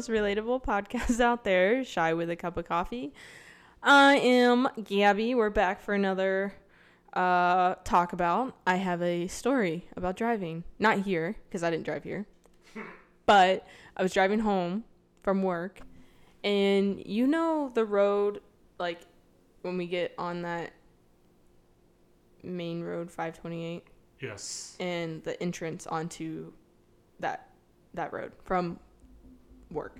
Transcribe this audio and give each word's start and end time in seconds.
most 0.00 0.08
relatable 0.08 0.64
podcast 0.64 1.20
out 1.20 1.44
there, 1.44 1.84
Shy 1.84 2.14
with 2.14 2.30
a 2.30 2.36
Cup 2.36 2.56
of 2.56 2.66
Coffee. 2.66 3.12
I 3.82 4.16
am 4.16 4.66
Gabby. 4.82 5.34
We're 5.34 5.50
back 5.50 5.82
for 5.82 5.92
another 5.92 6.54
uh, 7.12 7.74
talk 7.84 8.14
about. 8.14 8.56
I 8.66 8.76
have 8.76 9.02
a 9.02 9.26
story 9.26 9.84
about 9.98 10.16
driving. 10.16 10.64
Not 10.78 11.00
here, 11.00 11.36
because 11.46 11.62
I 11.62 11.68
didn't 11.70 11.84
drive 11.84 12.02
here. 12.04 12.24
but 13.26 13.66
I 13.94 14.02
was 14.02 14.14
driving 14.14 14.38
home 14.38 14.84
from 15.22 15.42
work, 15.42 15.80
and 16.42 17.04
you 17.04 17.26
know 17.26 17.70
the 17.74 17.84
road, 17.84 18.40
like 18.78 19.02
when 19.60 19.76
we 19.76 19.86
get 19.86 20.14
on 20.16 20.40
that 20.42 20.72
main 22.42 22.82
road 22.82 23.10
528 23.10 23.84
Yes. 24.22 24.76
and 24.80 25.22
the 25.24 25.38
entrance 25.42 25.86
onto 25.86 26.52
that 27.18 27.50
that 27.92 28.14
road 28.14 28.32
from 28.44 28.78
work. 29.70 29.98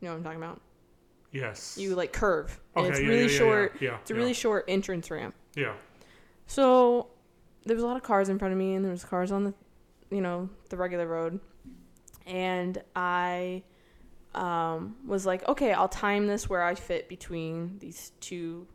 You 0.00 0.08
know 0.08 0.12
what 0.12 0.18
I'm 0.18 0.24
talking 0.24 0.42
about? 0.42 0.60
Yes. 1.32 1.76
You 1.78 1.94
like 1.94 2.12
curve. 2.12 2.58
And 2.74 2.86
it's 2.86 3.00
yeah, 3.00 3.06
really 3.06 3.22
yeah, 3.24 3.30
yeah, 3.30 3.38
short. 3.38 3.76
Yeah. 3.80 3.90
yeah, 3.90 3.98
It's 4.00 4.10
a 4.10 4.14
really 4.14 4.34
short 4.34 4.64
entrance 4.68 5.10
ramp. 5.10 5.34
Yeah. 5.54 5.74
So 6.46 7.08
there 7.64 7.74
was 7.74 7.82
a 7.82 7.86
lot 7.86 7.96
of 7.96 8.02
cars 8.02 8.28
in 8.28 8.38
front 8.38 8.52
of 8.52 8.58
me 8.58 8.74
and 8.74 8.84
there 8.84 8.92
was 8.92 9.04
cars 9.04 9.32
on 9.32 9.44
the 9.44 9.54
you 10.10 10.20
know, 10.20 10.48
the 10.68 10.76
regular 10.76 11.06
road. 11.06 11.40
And 12.26 12.82
I 12.94 13.62
um, 14.34 14.96
was 15.06 15.26
like, 15.26 15.46
okay, 15.48 15.72
I'll 15.72 15.88
time 15.88 16.26
this 16.26 16.48
where 16.48 16.62
I 16.62 16.74
fit 16.74 17.08
between 17.08 17.78
these 17.78 18.12
two 18.20 18.66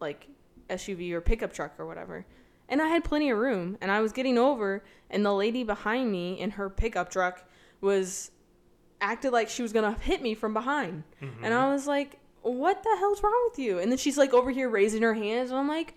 like 0.00 0.28
SUV 0.68 1.12
or 1.12 1.20
pickup 1.20 1.52
truck 1.52 1.74
or 1.78 1.86
whatever. 1.86 2.26
And 2.68 2.82
I 2.82 2.88
had 2.88 3.04
plenty 3.04 3.30
of 3.30 3.38
room 3.38 3.78
and 3.80 3.90
I 3.90 4.00
was 4.00 4.12
getting 4.12 4.38
over 4.38 4.84
and 5.08 5.24
the 5.24 5.32
lady 5.32 5.62
behind 5.62 6.10
me 6.10 6.38
in 6.38 6.50
her 6.52 6.68
pickup 6.68 7.10
truck 7.10 7.48
was 7.80 8.32
acted 9.00 9.32
like 9.32 9.48
she 9.48 9.62
was 9.62 9.72
to 9.72 9.92
hit 10.00 10.22
me 10.22 10.34
from 10.34 10.52
behind. 10.54 11.04
Mm-hmm. 11.22 11.44
And 11.44 11.54
I 11.54 11.72
was 11.72 11.86
like, 11.86 12.18
what 12.42 12.82
the 12.82 12.96
hell's 12.98 13.22
wrong 13.22 13.48
with 13.50 13.58
you? 13.58 13.78
And 13.78 13.90
then 13.90 13.98
she's 13.98 14.16
like 14.16 14.32
over 14.32 14.50
here 14.50 14.68
raising 14.68 15.02
her 15.02 15.14
hands. 15.14 15.50
And 15.50 15.58
I'm 15.58 15.68
like, 15.68 15.94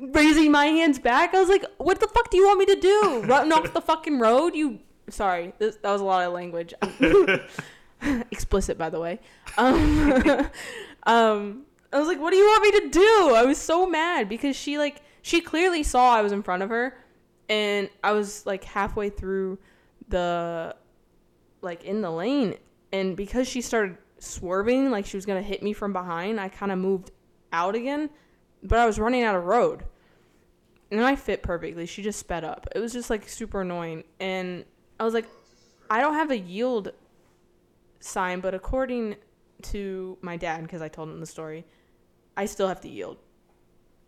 raising 0.00 0.50
my 0.50 0.66
hands 0.66 0.98
back. 0.98 1.34
I 1.34 1.40
was 1.40 1.48
like, 1.48 1.64
what 1.78 2.00
the 2.00 2.08
fuck 2.08 2.30
do 2.30 2.36
you 2.36 2.46
want 2.46 2.58
me 2.58 2.66
to 2.66 2.80
do? 2.80 3.24
Run 3.26 3.52
off 3.52 3.72
the 3.72 3.80
fucking 3.80 4.18
road? 4.18 4.54
You. 4.54 4.80
Sorry, 5.08 5.52
this, 5.58 5.76
that 5.76 5.90
was 5.90 6.00
a 6.00 6.04
lot 6.04 6.26
of 6.26 6.32
language. 6.32 6.72
Explicit, 8.30 8.78
by 8.78 8.90
the 8.90 9.00
way. 9.00 9.18
Um, 9.58 10.48
um, 11.06 11.62
I 11.92 11.98
was 11.98 12.06
like, 12.06 12.20
what 12.20 12.30
do 12.30 12.36
you 12.36 12.46
want 12.46 12.62
me 12.62 12.80
to 12.80 12.88
do? 12.90 13.34
I 13.34 13.44
was 13.44 13.58
so 13.58 13.86
mad 13.86 14.28
because 14.28 14.56
she, 14.56 14.78
like, 14.78 15.02
she 15.22 15.40
clearly 15.40 15.82
saw 15.82 16.14
I 16.14 16.22
was 16.22 16.32
in 16.32 16.42
front 16.42 16.62
of 16.62 16.70
her. 16.70 16.96
And 17.48 17.90
I 18.04 18.12
was, 18.12 18.46
like, 18.46 18.62
halfway 18.62 19.10
through 19.10 19.58
the, 20.08 20.76
like, 21.62 21.84
in 21.84 22.00
the 22.00 22.10
lane. 22.10 22.56
And 22.92 23.16
because 23.16 23.48
she 23.48 23.60
started 23.60 23.96
swerving, 24.18 24.90
like 24.90 25.06
she 25.06 25.16
was 25.16 25.26
going 25.26 25.42
to 25.42 25.48
hit 25.48 25.62
me 25.62 25.72
from 25.72 25.92
behind, 25.92 26.40
I 26.40 26.48
kind 26.48 26.72
of 26.72 26.78
moved 26.78 27.10
out 27.52 27.74
again. 27.74 28.10
But 28.62 28.78
I 28.78 28.86
was 28.86 28.98
running 28.98 29.22
out 29.22 29.36
of 29.36 29.44
road. 29.44 29.84
And 30.90 31.04
I 31.04 31.16
fit 31.16 31.42
perfectly. 31.42 31.86
She 31.86 32.02
just 32.02 32.18
sped 32.18 32.44
up. 32.44 32.66
It 32.74 32.80
was 32.80 32.92
just, 32.92 33.10
like, 33.10 33.28
super 33.28 33.60
annoying. 33.60 34.04
And 34.18 34.64
I 34.98 35.04
was 35.04 35.14
like, 35.14 35.26
I 35.88 36.00
don't 36.00 36.14
have 36.14 36.30
a 36.30 36.38
yield 36.38 36.92
sign, 38.00 38.40
but 38.40 38.54
according 38.54 39.16
to 39.62 40.18
my 40.20 40.36
dad, 40.36 40.62
because 40.62 40.82
I 40.82 40.88
told 40.88 41.08
him 41.08 41.20
the 41.20 41.26
story, 41.26 41.64
I 42.36 42.46
still 42.46 42.66
have 42.66 42.80
to 42.80 42.88
yield. 42.88 43.18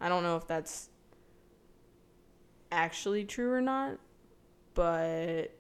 I 0.00 0.08
don't 0.08 0.22
know 0.22 0.36
if 0.36 0.46
that's 0.46 0.88
actually 2.72 3.24
true 3.24 3.52
or 3.52 3.60
not, 3.60 3.98
but 4.74 5.54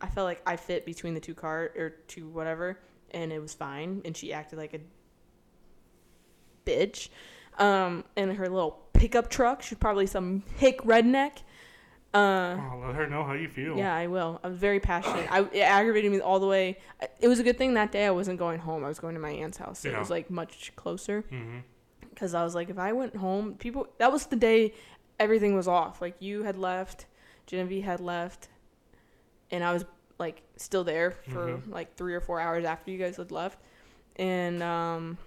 I 0.00 0.06
felt 0.08 0.24
like 0.26 0.42
I 0.46 0.56
fit 0.56 0.84
between 0.84 1.14
the 1.14 1.20
two 1.20 1.34
car 1.34 1.70
or 1.76 1.90
two 2.08 2.28
whatever, 2.28 2.78
and 3.12 3.32
it 3.32 3.40
was 3.40 3.54
fine. 3.54 4.02
And 4.04 4.16
she 4.16 4.32
acted 4.32 4.58
like 4.58 4.74
a 4.74 4.80
bitch. 6.66 7.08
Um, 7.58 8.04
in 8.16 8.34
her 8.34 8.48
little 8.48 8.82
pickup 8.92 9.30
truck, 9.30 9.62
she's 9.62 9.78
probably 9.78 10.06
some 10.06 10.42
hick 10.56 10.82
redneck. 10.82 11.38
Uh, 12.12 12.56
Oh, 12.60 12.82
let 12.86 12.94
her 12.94 13.08
know 13.08 13.24
how 13.24 13.32
you 13.32 13.48
feel. 13.48 13.76
yeah, 13.76 13.94
I 13.94 14.06
will. 14.08 14.40
I 14.44 14.48
was 14.48 14.58
very 14.58 14.80
passionate. 14.80 15.30
I 15.30 15.40
it 15.52 15.60
aggravated 15.62 16.10
me 16.12 16.20
all 16.20 16.38
the 16.40 16.46
way. 16.46 16.78
It 17.20 17.28
was 17.28 17.38
a 17.40 17.42
good 17.42 17.58
thing 17.58 17.74
that 17.74 17.90
day 17.92 18.06
I 18.06 18.10
wasn't 18.10 18.38
going 18.38 18.60
home. 18.60 18.84
I 18.84 18.88
was 18.88 18.98
going 18.98 19.14
to 19.14 19.20
my 19.20 19.30
aunt's 19.30 19.58
house. 19.58 19.80
So 19.80 19.88
It 19.90 19.98
was 19.98 20.10
like 20.10 20.30
much 20.30 20.72
closer 20.76 21.22
Mm-hmm. 21.32 21.58
because 22.10 22.34
I 22.34 22.44
was 22.44 22.54
like, 22.54 22.70
if 22.70 22.78
I 22.78 22.92
went 22.92 23.16
home, 23.16 23.54
people. 23.54 23.88
That 23.98 24.12
was 24.12 24.26
the 24.26 24.36
day 24.36 24.74
everything 25.18 25.54
was 25.56 25.66
off. 25.68 26.00
Like 26.00 26.14
you 26.20 26.42
had 26.44 26.56
left, 26.56 27.06
Genevieve 27.46 27.84
had 27.84 28.00
left, 28.00 28.48
and 29.54 29.62
I 29.64 29.72
was 29.72 29.84
like 30.18 30.42
still 30.56 30.84
there 30.84 31.12
for 31.30 31.48
Mhm. 31.48 31.70
like 31.70 31.96
three 31.96 32.14
or 32.14 32.20
four 32.20 32.40
hours 32.40 32.64
after 32.64 32.90
you 32.90 32.98
guys 32.98 33.16
had 33.16 33.30
left, 33.30 33.58
and 34.16 34.62
um, 34.62 35.18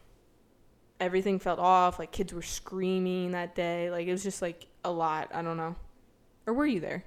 everything 1.00 1.40
felt 1.40 1.60
off. 1.60 1.98
Like 2.00 2.12
kids 2.12 2.34
were 2.34 2.42
screaming 2.42 3.32
that 3.32 3.56
day. 3.56 3.90
Like 3.90 4.08
it 4.08 4.12
was 4.12 4.24
just 4.24 4.42
like 4.42 4.68
a 4.84 4.92
lot. 4.92 5.30
I 5.34 5.42
don't 5.42 5.58
know. 5.58 5.76
Or 6.46 6.54
were 6.54 6.66
you 6.66 6.80
there? 6.80 7.04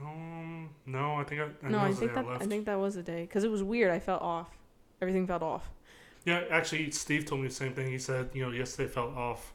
Um. 0.00 0.70
No, 0.86 1.14
I 1.16 1.24
think 1.24 1.40
I. 1.40 1.66
I 1.66 1.70
no, 1.70 1.78
I 1.78 1.86
it 1.86 1.88
was 1.88 1.96
the 1.96 2.00
think 2.00 2.14
that 2.14 2.26
left. 2.26 2.42
I 2.42 2.46
think 2.46 2.66
that 2.66 2.78
was 2.78 2.94
the 2.94 3.02
day 3.02 3.22
because 3.22 3.44
it 3.44 3.50
was 3.50 3.62
weird. 3.62 3.90
I 3.90 3.98
felt 3.98 4.22
off. 4.22 4.48
Everything 5.02 5.26
felt 5.26 5.42
off. 5.42 5.70
Yeah, 6.24 6.44
actually, 6.50 6.90
Steve 6.90 7.24
told 7.24 7.40
me 7.40 7.48
the 7.48 7.54
same 7.54 7.72
thing. 7.72 7.90
He 7.90 7.98
said, 7.98 8.28
you 8.34 8.42
know, 8.44 8.50
yesterday 8.50 8.90
felt 8.90 9.16
off. 9.16 9.54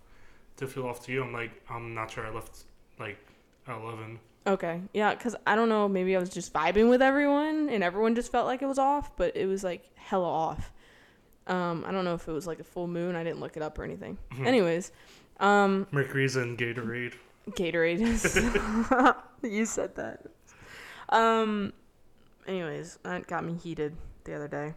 Did 0.57 0.69
feel 0.69 0.87
off 0.87 1.03
to 1.05 1.11
you? 1.11 1.23
I'm 1.23 1.31
like, 1.33 1.51
I'm 1.69 1.93
not 1.93 2.09
sure. 2.11 2.25
I 2.25 2.31
left 2.31 2.63
like 2.99 3.17
at 3.67 3.77
eleven. 3.79 4.19
Okay, 4.47 4.81
yeah, 4.93 5.15
because 5.15 5.35
I 5.47 5.55
don't 5.55 5.69
know. 5.69 5.87
Maybe 5.87 6.15
I 6.15 6.19
was 6.19 6.29
just 6.29 6.53
vibing 6.53 6.89
with 6.89 7.01
everyone, 7.01 7.67
and 7.69 7.83
everyone 7.83 8.13
just 8.13 8.31
felt 8.31 8.45
like 8.45 8.61
it 8.61 8.67
was 8.67 8.77
off, 8.77 9.15
but 9.15 9.35
it 9.35 9.47
was 9.47 9.63
like 9.63 9.89
hella 9.95 10.27
off. 10.29 10.71
Um, 11.47 11.83
I 11.87 11.91
don't 11.91 12.05
know 12.05 12.13
if 12.13 12.27
it 12.27 12.31
was 12.31 12.45
like 12.45 12.59
a 12.59 12.63
full 12.63 12.87
moon. 12.87 13.15
I 13.15 13.23
didn't 13.23 13.39
look 13.39 13.57
it 13.57 13.63
up 13.63 13.77
or 13.79 13.83
anything. 13.83 14.17
Mhm. 14.31 14.45
Anyways, 14.45 14.91
um, 15.39 15.87
Mercury's 15.91 16.35
in 16.35 16.57
Gatorade. 16.57 17.13
Gatorade. 17.51 19.15
you 19.41 19.65
said 19.65 19.95
that. 19.95 20.25
Um. 21.09 21.73
Anyways, 22.47 22.99
that 23.01 23.25
got 23.25 23.43
me 23.43 23.55
heated 23.55 23.95
the 24.25 24.35
other 24.35 24.47
day. 24.47 24.73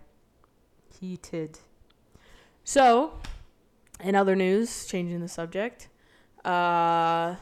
Heated. 0.98 1.58
So, 2.64 3.12
in 4.00 4.14
other 4.14 4.34
news, 4.34 4.86
changing 4.86 5.20
the 5.20 5.28
subject. 5.28 5.88
Uh, 6.44 7.36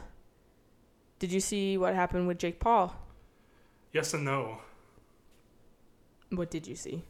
did 1.19 1.31
you 1.31 1.39
see 1.39 1.77
what 1.77 1.95
happened 1.95 2.27
with 2.27 2.37
Jake 2.37 2.59
Paul? 2.59 2.95
Yes 3.93 4.13
and 4.13 4.25
no. 4.25 4.59
What 6.29 6.51
did 6.51 6.67
you 6.67 6.75
see? 6.75 7.03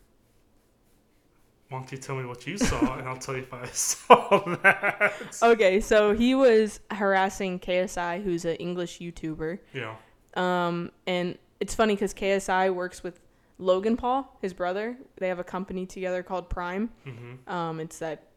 Why 1.69 1.79
don't 1.79 1.91
you 1.91 1.97
tell 1.97 2.15
me 2.15 2.25
what 2.25 2.47
you 2.47 2.57
saw, 2.57 2.97
and 2.97 3.09
I'll 3.09 3.17
tell 3.17 3.35
you 3.35 3.41
if 3.41 3.53
I 3.53 3.65
saw 3.73 4.39
that. 4.63 5.13
Okay, 5.43 5.81
so 5.81 6.13
he 6.13 6.33
was 6.33 6.79
harassing 6.91 7.59
KSI, 7.59 8.23
who's 8.23 8.45
an 8.45 8.55
English 8.55 8.99
YouTuber. 8.99 9.59
Yeah. 9.73 9.95
Um, 10.35 10.91
and 11.07 11.37
it's 11.59 11.75
funny 11.75 11.95
because 11.95 12.13
KSI 12.13 12.73
works 12.73 13.03
with 13.03 13.19
Logan 13.57 13.97
Paul, 13.97 14.37
his 14.41 14.53
brother. 14.53 14.95
They 15.17 15.27
have 15.27 15.39
a 15.39 15.43
company 15.43 15.85
together 15.85 16.23
called 16.23 16.49
Prime. 16.49 16.89
Mm-hmm. 17.05 17.51
Um, 17.51 17.79
it's 17.81 17.99
that 17.99 18.27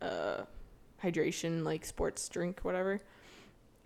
uh, 0.00 0.42
hydration, 1.02 1.62
like 1.62 1.84
sports 1.84 2.26
drink, 2.28 2.60
whatever. 2.62 3.02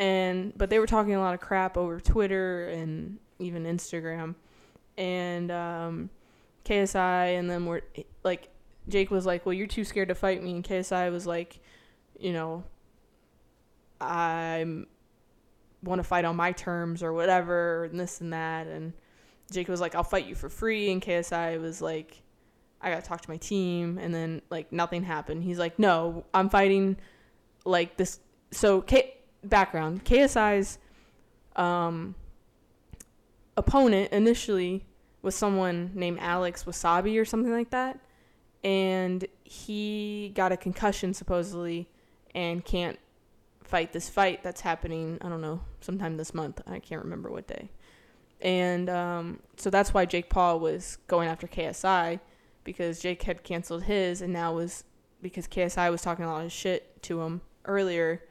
And 0.00 0.56
but 0.56 0.70
they 0.70 0.78
were 0.78 0.86
talking 0.86 1.14
a 1.14 1.20
lot 1.20 1.34
of 1.34 1.40
crap 1.40 1.76
over 1.76 2.00
Twitter 2.00 2.68
and 2.68 3.18
even 3.38 3.64
Instagram. 3.64 4.34
And 4.96 5.50
um, 5.52 6.10
KSI 6.64 7.38
and 7.38 7.50
them 7.50 7.66
were 7.66 7.82
like, 8.24 8.48
Jake 8.88 9.10
was 9.10 9.26
like, 9.26 9.44
"Well, 9.44 9.52
you're 9.52 9.66
too 9.66 9.84
scared 9.84 10.08
to 10.08 10.14
fight 10.14 10.42
me," 10.42 10.52
and 10.52 10.64
KSI 10.64 11.12
was 11.12 11.26
like, 11.26 11.60
"You 12.18 12.32
know, 12.32 12.64
I'm 14.00 14.86
want 15.82 15.98
to 15.98 16.04
fight 16.04 16.24
on 16.24 16.34
my 16.34 16.52
terms 16.52 17.02
or 17.02 17.12
whatever, 17.12 17.84
and 17.84 18.00
this 18.00 18.22
and 18.22 18.32
that." 18.32 18.66
And 18.66 18.94
Jake 19.52 19.68
was 19.68 19.82
like, 19.82 19.94
"I'll 19.94 20.02
fight 20.02 20.26
you 20.26 20.34
for 20.34 20.48
free," 20.48 20.90
and 20.90 21.02
KSI 21.02 21.60
was 21.60 21.82
like, 21.82 22.22
"I 22.80 22.90
gotta 22.90 23.02
talk 23.02 23.20
to 23.20 23.30
my 23.30 23.36
team." 23.36 23.98
And 23.98 24.14
then 24.14 24.40
like 24.48 24.72
nothing 24.72 25.02
happened. 25.02 25.44
He's 25.44 25.58
like, 25.58 25.78
"No, 25.78 26.24
I'm 26.32 26.48
fighting 26.48 26.96
like 27.66 27.98
this." 27.98 28.18
So 28.50 28.80
K 28.80 29.19
background 29.42 30.04
KSI's 30.04 30.78
um 31.56 32.14
opponent 33.56 34.12
initially 34.12 34.86
was 35.22 35.34
someone 35.34 35.90
named 35.94 36.18
Alex 36.20 36.64
Wassabi 36.64 37.20
or 37.20 37.24
something 37.24 37.52
like 37.52 37.70
that. 37.70 38.00
And 38.64 39.24
he 39.44 40.32
got 40.34 40.52
a 40.52 40.56
concussion 40.56 41.14
supposedly 41.14 41.88
and 42.34 42.64
can't 42.64 42.98
fight 43.62 43.92
this 43.92 44.08
fight 44.08 44.42
that's 44.42 44.60
happening, 44.60 45.18
I 45.20 45.28
don't 45.28 45.40
know, 45.40 45.60
sometime 45.80 46.16
this 46.16 46.34
month. 46.34 46.60
I 46.66 46.78
can't 46.78 47.02
remember 47.02 47.30
what 47.30 47.46
day. 47.46 47.70
And 48.40 48.88
um, 48.88 49.40
so 49.56 49.68
that's 49.70 49.92
why 49.92 50.06
Jake 50.06 50.30
Paul 50.30 50.60
was 50.60 50.98
going 51.06 51.28
after 51.28 51.46
KSI 51.46 52.20
because 52.64 53.00
Jake 53.00 53.22
had 53.22 53.42
canceled 53.42 53.84
his 53.84 54.22
and 54.22 54.32
now 54.32 54.54
was 54.54 54.84
because 55.22 55.46
KSI 55.46 55.90
was 55.90 56.00
talking 56.00 56.24
a 56.24 56.32
lot 56.32 56.44
of 56.44 56.52
shit 56.52 57.02
to 57.02 57.20
him 57.20 57.42
earlier. 57.66 58.22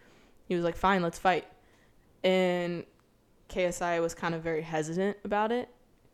He 0.50 0.56
was 0.56 0.66
like, 0.66 0.75
fine, 0.75 1.01
let's 1.01 1.18
fight. 1.19 1.46
And 2.24 2.84
KSI 3.50 4.01
was 4.01 4.13
kind 4.13 4.36
of 4.36 4.42
very 4.44 4.62
hesitant 4.62 5.16
about 5.24 5.54
it 5.54 5.69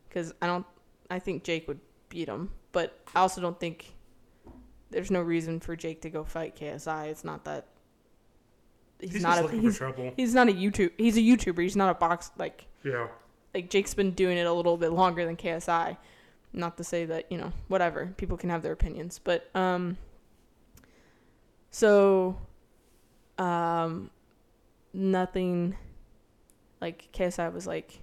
because 0.08 0.32
I 0.40 0.46
don't, 0.46 0.64
I 1.10 1.18
think 1.18 1.42
Jake 1.42 1.66
would 1.66 1.80
beat 2.08 2.28
him. 2.28 2.50
But 2.72 3.00
I 3.14 3.20
also 3.20 3.40
don't 3.40 3.58
think 3.58 3.94
there's 4.90 5.10
no 5.10 5.20
reason 5.22 5.58
for 5.58 5.74
Jake 5.74 6.02
to 6.02 6.10
go 6.10 6.22
fight 6.22 6.54
KSI. 6.54 7.08
It's 7.08 7.24
not 7.24 7.44
that 7.46 7.66
he's, 9.00 9.14
He's, 9.14 9.22
not 9.22 9.38
a 9.38 9.42
looking 9.42 9.62
he's, 9.62 9.74
for 9.78 9.90
trouble. 9.90 10.12
he's 10.16 10.34
not 10.34 10.48
a 10.48 10.52
YouTube 10.52 10.92
he's 10.98 11.16
a 11.16 11.20
YouTuber. 11.20 11.62
He's 11.62 11.76
not 11.76 11.90
a 11.90 11.94
box 11.94 12.30
like 12.38 12.66
Yeah. 12.84 13.08
like 13.54 13.68
Jake's 13.70 13.94
been 13.94 14.12
doing 14.12 14.38
it 14.38 14.46
a 14.46 14.52
little 14.52 14.76
bit 14.76 14.92
longer 14.92 15.24
than 15.24 15.36
KSI. 15.36 15.96
Not 16.52 16.76
to 16.76 16.84
say 16.84 17.04
that, 17.06 17.30
you 17.32 17.36
know, 17.38 17.52
whatever. 17.68 18.12
People 18.16 18.36
can 18.36 18.50
have 18.50 18.62
their 18.62 18.72
opinions. 18.72 19.18
But 19.18 19.50
um 19.54 19.96
so 21.70 22.36
um 23.38 24.10
nothing 24.96 25.76
like 26.80 27.08
KSI 27.12 27.52
was 27.52 27.66
like, 27.66 28.00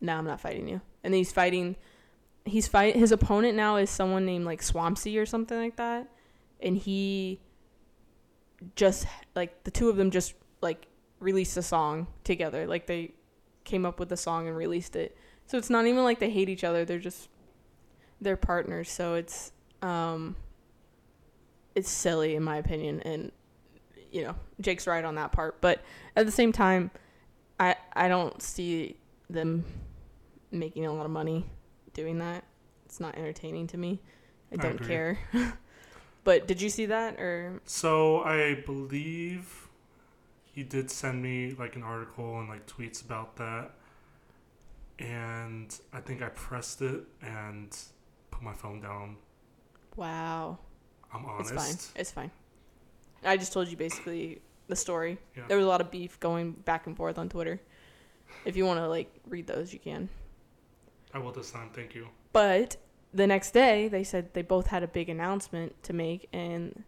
No, 0.00 0.16
I'm 0.16 0.24
not 0.24 0.40
fighting 0.40 0.68
you. 0.68 0.80
And 1.02 1.14
he's 1.14 1.32
fighting 1.32 1.76
he's 2.44 2.66
fight 2.66 2.96
his 2.96 3.12
opponent 3.12 3.54
now 3.54 3.76
is 3.76 3.90
someone 3.90 4.24
named 4.24 4.44
like 4.44 4.62
Swampsy 4.62 5.20
or 5.20 5.26
something 5.26 5.58
like 5.58 5.76
that. 5.76 6.08
And 6.60 6.76
he 6.76 7.40
just 8.76 9.06
like 9.34 9.64
the 9.64 9.70
two 9.70 9.88
of 9.88 9.96
them 9.96 10.10
just 10.10 10.34
like 10.60 10.86
released 11.18 11.56
a 11.56 11.62
song 11.62 12.06
together. 12.24 12.66
Like 12.66 12.86
they 12.86 13.12
came 13.64 13.84
up 13.84 13.98
with 13.98 14.10
a 14.12 14.16
song 14.16 14.46
and 14.48 14.56
released 14.56 14.96
it. 14.96 15.16
So 15.46 15.58
it's 15.58 15.70
not 15.70 15.86
even 15.86 16.04
like 16.04 16.18
they 16.18 16.30
hate 16.30 16.48
each 16.48 16.64
other. 16.64 16.84
They're 16.84 16.98
just 16.98 17.28
they're 18.20 18.36
partners. 18.36 18.90
So 18.90 19.14
it's 19.14 19.52
um 19.82 20.36
it's 21.74 21.90
silly 21.90 22.34
in 22.34 22.42
my 22.42 22.56
opinion 22.56 23.00
and 23.02 23.32
you 24.10 24.22
know, 24.22 24.34
Jake's 24.60 24.86
right 24.86 25.04
on 25.04 25.14
that 25.16 25.32
part, 25.32 25.60
but 25.60 25.82
at 26.16 26.26
the 26.26 26.32
same 26.32 26.52
time 26.52 26.90
I 27.58 27.76
I 27.92 28.08
don't 28.08 28.40
see 28.42 28.96
them 29.28 29.64
making 30.50 30.86
a 30.86 30.92
lot 30.92 31.04
of 31.06 31.12
money 31.12 31.46
doing 31.94 32.18
that. 32.18 32.44
It's 32.86 33.00
not 33.00 33.16
entertaining 33.16 33.66
to 33.68 33.78
me. 33.78 34.00
I 34.52 34.56
I 34.58 34.62
don't 34.62 34.80
agree. 34.80 34.86
care. 34.86 35.18
but 36.24 36.46
did 36.46 36.60
you 36.60 36.68
see 36.70 36.86
that 36.86 37.18
or 37.20 37.60
So 37.64 38.20
I 38.22 38.54
believe 38.66 39.68
he 40.44 40.62
did 40.64 40.90
send 40.90 41.22
me 41.22 41.54
like 41.58 41.76
an 41.76 41.82
article 41.82 42.38
and 42.40 42.48
like 42.48 42.66
tweets 42.66 43.04
about 43.04 43.36
that. 43.36 43.72
And 44.98 45.74
I 45.92 46.00
think 46.00 46.22
I 46.22 46.28
pressed 46.28 46.82
it 46.82 47.04
and 47.22 47.76
put 48.30 48.42
my 48.42 48.52
phone 48.52 48.80
down. 48.80 49.16
wow. 49.96 50.58
I'm 51.12 51.24
honest. 51.26 51.52
It's 51.52 51.62
fine. 51.62 52.00
It's 52.00 52.10
fine. 52.12 52.30
I 53.24 53.36
just 53.36 53.52
told 53.52 53.68
you 53.68 53.76
basically 53.76 54.40
the 54.68 54.76
story. 54.76 55.18
Yeah. 55.36 55.44
There 55.48 55.56
was 55.56 55.66
a 55.66 55.68
lot 55.68 55.80
of 55.80 55.90
beef 55.90 56.18
going 56.20 56.52
back 56.52 56.86
and 56.86 56.96
forth 56.96 57.18
on 57.18 57.28
Twitter. 57.28 57.60
If 58.44 58.56
you 58.56 58.64
want 58.64 58.78
to 58.78 58.88
like 58.88 59.12
read 59.28 59.46
those, 59.46 59.72
you 59.72 59.78
can. 59.78 60.08
I 61.12 61.18
will 61.18 61.32
this 61.32 61.50
time. 61.50 61.70
Thank 61.72 61.94
you. 61.94 62.08
But 62.32 62.76
the 63.12 63.26
next 63.26 63.50
day, 63.50 63.88
they 63.88 64.04
said 64.04 64.32
they 64.32 64.42
both 64.42 64.68
had 64.68 64.82
a 64.82 64.88
big 64.88 65.08
announcement 65.08 65.82
to 65.82 65.92
make, 65.92 66.28
and 66.32 66.84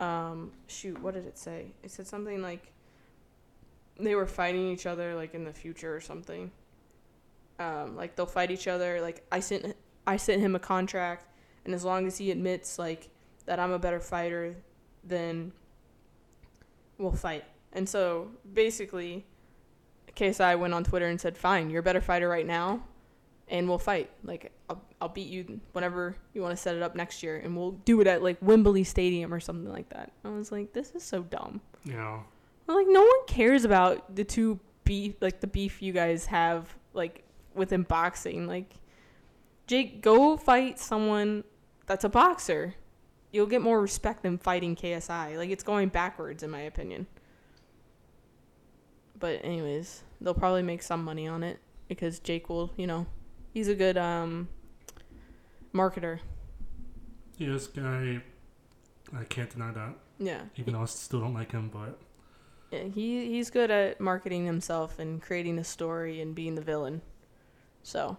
um, 0.00 0.52
shoot, 0.66 1.00
what 1.00 1.14
did 1.14 1.26
it 1.26 1.38
say? 1.38 1.72
It 1.82 1.90
said 1.90 2.06
something 2.06 2.42
like 2.42 2.72
they 3.98 4.14
were 4.14 4.26
fighting 4.26 4.68
each 4.68 4.86
other 4.86 5.14
like 5.14 5.34
in 5.34 5.44
the 5.44 5.52
future 5.52 5.94
or 5.94 6.00
something. 6.00 6.50
Um, 7.60 7.96
like 7.96 8.16
they'll 8.16 8.26
fight 8.26 8.50
each 8.50 8.66
other. 8.66 9.00
Like 9.00 9.24
I 9.30 9.40
sent 9.40 9.76
I 10.06 10.16
sent 10.16 10.40
him 10.40 10.56
a 10.56 10.58
contract, 10.58 11.26
and 11.64 11.74
as 11.74 11.84
long 11.84 12.06
as 12.06 12.18
he 12.18 12.30
admits 12.30 12.78
like 12.78 13.08
that 13.46 13.60
I'm 13.60 13.70
a 13.70 13.78
better 13.78 14.00
fighter, 14.00 14.56
then 15.06 15.52
we'll 16.98 17.12
fight. 17.12 17.44
And 17.72 17.88
so 17.88 18.30
basically, 18.52 19.24
KSI 20.16 20.58
went 20.58 20.74
on 20.74 20.84
Twitter 20.84 21.06
and 21.06 21.20
said, 21.20 21.36
"Fine, 21.36 21.70
you're 21.70 21.80
a 21.80 21.82
better 21.82 22.00
fighter 22.00 22.28
right 22.28 22.46
now." 22.46 22.82
and 23.48 23.68
we'll 23.68 23.78
fight. 23.78 24.10
Like 24.22 24.52
I'll, 24.68 24.82
I'll 25.00 25.08
beat 25.08 25.28
you 25.28 25.60
whenever 25.72 26.16
you 26.32 26.42
want 26.42 26.52
to 26.52 26.56
set 26.56 26.74
it 26.74 26.82
up 26.82 26.94
next 26.94 27.22
year, 27.22 27.40
and 27.42 27.56
we'll 27.56 27.72
do 27.72 28.00
it 28.00 28.06
at 28.06 28.22
like 28.22 28.38
Wembley 28.40 28.84
Stadium 28.84 29.32
or 29.32 29.40
something 29.40 29.70
like 29.70 29.88
that. 29.90 30.12
I 30.24 30.30
was 30.30 30.50
like, 30.50 30.72
this 30.72 30.92
is 30.92 31.02
so 31.02 31.22
dumb. 31.22 31.60
Know, 31.96 32.24
I'm 32.68 32.74
like, 32.74 32.86
no 32.88 33.02
one 33.02 33.26
cares 33.26 33.64
about 33.64 34.16
the 34.16 34.24
two 34.24 34.58
beef, 34.84 35.14
like 35.20 35.40
the 35.40 35.46
beef 35.46 35.82
you 35.82 35.92
guys 35.92 36.26
have, 36.26 36.74
like 36.94 37.24
within 37.54 37.82
boxing. 37.82 38.46
Like, 38.46 38.74
Jake, 39.66 40.00
go 40.02 40.36
fight 40.36 40.78
someone 40.78 41.44
that's 41.86 42.04
a 42.04 42.08
boxer. 42.08 42.74
You'll 43.34 43.46
get 43.46 43.62
more 43.62 43.80
respect 43.80 44.22
than 44.22 44.38
fighting 44.38 44.76
KSI. 44.76 45.36
Like, 45.36 45.50
it's 45.50 45.64
going 45.64 45.88
backwards, 45.88 46.44
in 46.44 46.50
my 46.50 46.60
opinion. 46.60 47.08
But 49.18 49.40
anyways, 49.44 50.02
they'll 50.20 50.34
probably 50.34 50.62
make 50.62 50.82
some 50.82 51.02
money 51.02 51.26
on 51.26 51.42
it 51.42 51.58
because 51.88 52.20
Jake 52.20 52.48
will, 52.48 52.70
you 52.76 52.86
know, 52.86 53.06
he's 53.52 53.66
a 53.66 53.74
good 53.74 53.96
um 53.96 54.48
marketer. 55.74 56.20
yes, 57.38 57.66
guy. 57.66 58.22
I 59.16 59.24
can't 59.24 59.50
deny 59.50 59.72
that. 59.72 59.94
Yeah. 60.18 60.42
Even 60.56 60.74
though 60.74 60.82
I 60.82 60.86
still 60.86 61.20
don't 61.20 61.34
like 61.34 61.50
him, 61.50 61.70
but 61.72 61.98
Yeah, 62.70 62.84
he 62.84 63.26
he's 63.32 63.50
good 63.50 63.70
at 63.70 64.00
marketing 64.00 64.46
himself 64.46 64.98
and 65.00 65.20
creating 65.20 65.58
a 65.58 65.64
story 65.64 66.20
and 66.20 66.34
being 66.34 66.54
the 66.54 66.62
villain. 66.62 67.02
So, 67.82 68.16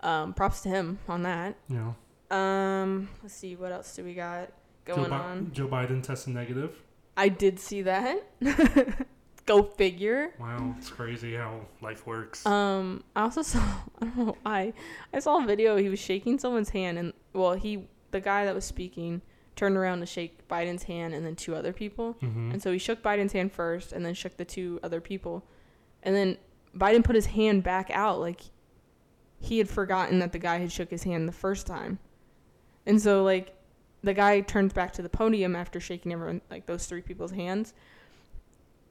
um, 0.00 0.34
props 0.34 0.62
to 0.62 0.68
him 0.68 0.98
on 1.08 1.22
that. 1.22 1.56
know, 1.68 1.94
Um, 2.30 3.08
let's 3.22 3.34
see 3.34 3.56
what 3.56 3.72
else 3.72 3.94
do 3.94 4.04
we 4.04 4.14
got 4.14 4.50
Joe, 4.86 4.96
going 4.96 5.10
Bi- 5.10 5.18
on. 5.18 5.50
Joe 5.52 5.68
Biden 5.68 6.02
tested 6.02 6.34
negative. 6.34 6.76
I 7.16 7.28
did 7.28 7.58
see 7.58 7.82
that. 7.82 8.18
Go 9.46 9.62
figure. 9.62 10.34
Wow, 10.40 10.74
it's 10.76 10.90
crazy 10.90 11.34
how 11.34 11.60
life 11.80 12.04
works. 12.04 12.44
Um, 12.44 13.04
I 13.14 13.22
also 13.22 13.42
saw 13.42 13.60
I 14.00 14.04
don't 14.04 14.16
know 14.16 14.36
why 14.42 14.72
I 15.14 15.20
saw 15.20 15.42
a 15.42 15.46
video. 15.46 15.76
He 15.76 15.88
was 15.88 16.00
shaking 16.00 16.38
someone's 16.38 16.70
hand, 16.70 16.98
and 16.98 17.12
well, 17.32 17.54
he 17.54 17.86
the 18.10 18.20
guy 18.20 18.44
that 18.44 18.54
was 18.54 18.64
speaking 18.64 19.22
turned 19.54 19.76
around 19.76 20.00
to 20.00 20.06
shake 20.06 20.46
Biden's 20.48 20.82
hand, 20.82 21.14
and 21.14 21.24
then 21.24 21.36
two 21.36 21.54
other 21.54 21.72
people. 21.72 22.12
hmm 22.20 22.50
And 22.52 22.62
so 22.62 22.72
he 22.72 22.78
shook 22.78 23.02
Biden's 23.02 23.32
hand 23.32 23.52
first 23.52 23.92
and 23.92 24.04
then 24.04 24.14
shook 24.14 24.36
the 24.36 24.44
two 24.44 24.80
other 24.82 25.00
people. 25.00 25.44
And 26.02 26.14
then 26.14 26.36
Biden 26.76 27.02
put 27.02 27.14
his 27.14 27.26
hand 27.26 27.62
back 27.62 27.90
out 27.90 28.20
like 28.20 28.40
he 29.40 29.58
had 29.58 29.68
forgotten 29.68 30.18
that 30.18 30.32
the 30.32 30.38
guy 30.38 30.58
had 30.58 30.72
shook 30.72 30.90
his 30.90 31.04
hand 31.04 31.28
the 31.28 31.32
first 31.32 31.66
time. 31.66 31.98
And 32.86 33.00
so 33.00 33.22
like 33.24 33.54
the 34.02 34.14
guy 34.14 34.40
turns 34.40 34.72
back 34.72 34.92
to 34.94 35.02
the 35.02 35.08
podium 35.08 35.56
after 35.56 35.80
shaking 35.80 36.12
everyone 36.12 36.40
like 36.50 36.66
those 36.66 36.86
three 36.86 37.02
people's 37.02 37.32
hands. 37.32 37.74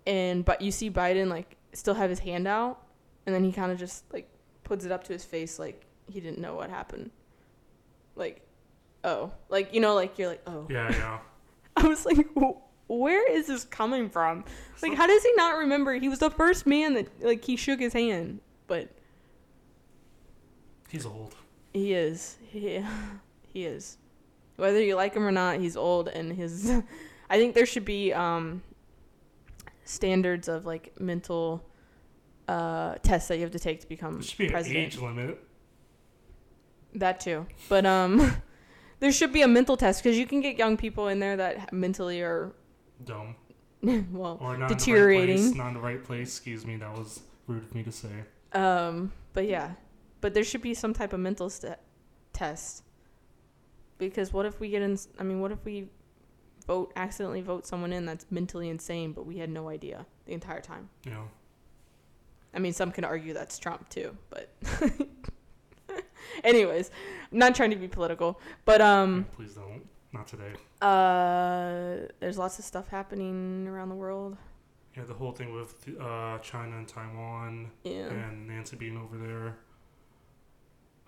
And 0.06 0.44
but 0.46 0.62
you 0.62 0.72
see 0.72 0.92
Biden 0.92 1.30
like 1.30 1.56
still 1.74 1.94
have 1.96 2.10
his 2.10 2.20
hand 2.20 2.48
out 2.48 2.82
and 3.26 3.34
then 3.34 3.44
he 3.44 3.52
kind 3.52 3.72
of 3.72 3.80
just 3.80 4.04
like 4.14 4.30
puts 4.64 4.86
it 4.86 4.92
up 4.92 5.04
to 5.06 5.14
his 5.14 5.24
face 5.26 5.58
like 5.60 5.84
he 6.08 6.20
didn't 6.20 6.40
know 6.40 6.56
what 6.56 6.70
happened. 6.70 7.12
Like 8.16 8.42
oh, 9.04 9.32
like 9.50 9.74
you 9.74 9.80
know 9.80 9.96
like 9.96 10.18
you're 10.20 10.30
like 10.30 10.44
oh. 10.48 10.68
Yeah, 10.70 10.92
yeah. 10.92 11.20
I 11.78 11.88
was 11.88 12.06
like, 12.06 12.28
where 12.88 13.30
is 13.32 13.48
this 13.48 13.66
coming 13.66 14.10
from? 14.10 14.46
Like, 14.82 14.94
how 14.94 15.08
does 15.08 15.24
he 15.24 15.34
not 15.36 15.58
remember? 15.58 15.94
He 15.96 16.08
was 16.08 16.20
the 16.20 16.30
first 16.30 16.66
man 16.66 16.94
that 16.94 17.08
like 17.24 17.44
he 17.44 17.56
shook 17.58 17.80
his 17.80 17.92
hand, 17.94 18.40
but 18.68 18.90
He's 20.88 21.06
old. 21.06 21.36
he 21.74 21.94
is, 21.94 22.38
he, 22.48 22.82
he 23.56 23.66
is. 23.66 23.98
Whether 24.58 24.82
you 24.84 24.96
like 24.96 25.16
him 25.16 25.24
or 25.24 25.32
not, 25.32 25.60
he's 25.60 25.76
old, 25.78 26.10
and 26.10 26.32
his. 26.32 26.70
I 27.30 27.38
think 27.40 27.56
there 27.56 27.66
should 27.66 27.86
be 27.86 28.14
um 28.14 28.62
standards 29.86 30.48
of 30.48 30.66
like 30.66 31.00
mental 31.00 31.64
uh 32.48 32.96
tests 33.02 33.28
that 33.30 33.36
you 33.38 33.42
have 33.44 33.52
to 33.52 33.60
take 33.60 33.80
to 33.82 33.88
become 33.88 34.22
should 34.22 34.38
be 34.38 34.46
an 34.46 34.52
president. 34.52 34.86
age 34.86 34.98
limit. 35.00 35.42
That 36.96 37.20
too, 37.20 37.46
but 37.70 37.86
um, 37.86 38.36
there 39.00 39.12
should 39.12 39.34
be 39.34 39.42
a 39.42 39.48
mental 39.48 39.76
test 39.78 40.04
because 40.04 40.18
you 40.18 40.26
can 40.28 40.42
get 40.42 40.58
young 40.58 40.78
people 40.78 41.08
in 41.08 41.20
there 41.20 41.36
that 41.38 41.74
mentally 41.74 42.22
are 42.22 42.54
Dumb. 43.04 43.36
well 44.12 44.38
Or 44.42 44.58
not 44.58 44.70
deteriorating. 44.70 45.38
In 45.38 45.44
the 45.44 45.50
right 45.50 45.52
place. 45.52 45.58
Not 45.58 45.68
in 45.70 45.74
the 45.74 45.80
right 45.82 46.04
place. 46.04 46.28
Excuse 46.30 46.66
me. 46.66 46.78
That 46.78 46.92
was 46.98 47.22
rude 47.48 47.64
of 47.64 47.76
me 47.76 47.84
to 47.84 47.92
say. 47.92 48.24
Um, 48.54 49.12
but 49.34 49.46
yeah, 49.48 49.72
but 50.22 50.34
there 50.34 50.46
should 50.46 50.62
be 50.62 50.74
some 50.74 50.94
type 50.94 51.12
of 51.12 51.20
mental 51.20 51.50
st- 51.50 51.78
test. 52.32 52.84
Because 53.98 54.34
what 54.34 54.46
if 54.46 54.60
we 54.60 54.70
get 54.70 54.82
in? 54.82 54.98
I 55.20 55.24
mean, 55.24 55.40
what 55.42 55.52
if 55.52 55.64
we 55.66 55.88
vote 56.68 56.92
accidentally 56.96 57.42
vote 57.42 57.66
someone 57.68 57.94
in 57.94 58.06
that's 58.06 58.26
mentally 58.30 58.70
insane, 58.70 59.14
but 59.14 59.26
we 59.26 59.38
had 59.38 59.50
no 59.50 59.70
idea 59.70 60.06
the 60.26 60.34
entire 60.34 60.62
time? 60.62 60.90
Know. 61.06 61.30
I 62.54 62.60
mean, 62.60 62.74
some 62.74 62.92
can 62.92 63.04
argue 63.06 63.34
that's 63.34 63.58
Trump 63.60 63.88
too, 63.90 64.16
but. 64.30 64.50
Anyways, 66.44 66.92
I'm 67.32 67.38
not 67.38 67.56
trying 67.56 67.70
to 67.72 67.76
be 67.76 67.88
political, 67.88 68.40
but 68.66 68.82
um, 68.82 69.26
Please 69.36 69.54
don't. 69.54 69.84
Not 70.12 70.28
today. 70.28 70.54
uh, 70.82 72.08
there's 72.20 72.38
lots 72.38 72.58
of 72.60 72.66
stuff 72.66 72.88
happening 72.90 73.68
around 73.68 73.90
the 73.90 73.96
world. 73.96 74.38
Yeah, 74.96 75.04
the 75.04 75.14
whole 75.14 75.32
thing 75.34 75.54
with 75.54 75.86
uh, 76.00 76.38
China 76.40 76.78
and 76.78 76.88
Taiwan 76.88 77.70
Yeah. 77.84 78.08
and 78.10 78.48
Nancy 78.48 78.76
being 78.78 78.98
over 78.98 79.18
there. 79.18 79.58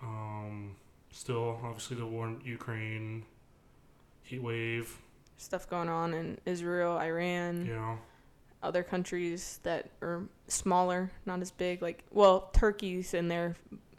Um, 0.02 0.76
still, 1.10 1.58
obviously, 1.62 1.96
the 1.96 2.06
war 2.06 2.26
in 2.28 2.40
Ukraine, 2.44 3.24
heat 4.22 4.42
wave. 4.42 4.98
Stuff 5.36 5.68
going 5.68 5.88
on 5.88 6.14
in 6.14 6.38
Israel, 6.46 6.98
Iran. 6.98 7.66
You 7.66 7.74
know, 7.74 7.98
other 8.62 8.82
countries 8.82 9.60
that 9.62 9.90
are 10.02 10.24
smaller, 10.48 11.10
not 11.26 11.40
as 11.40 11.50
big. 11.50 11.80
Like, 11.80 12.04
well, 12.10 12.50
Turkey's 12.52 13.14
in 13.14 13.28
there 13.28 13.56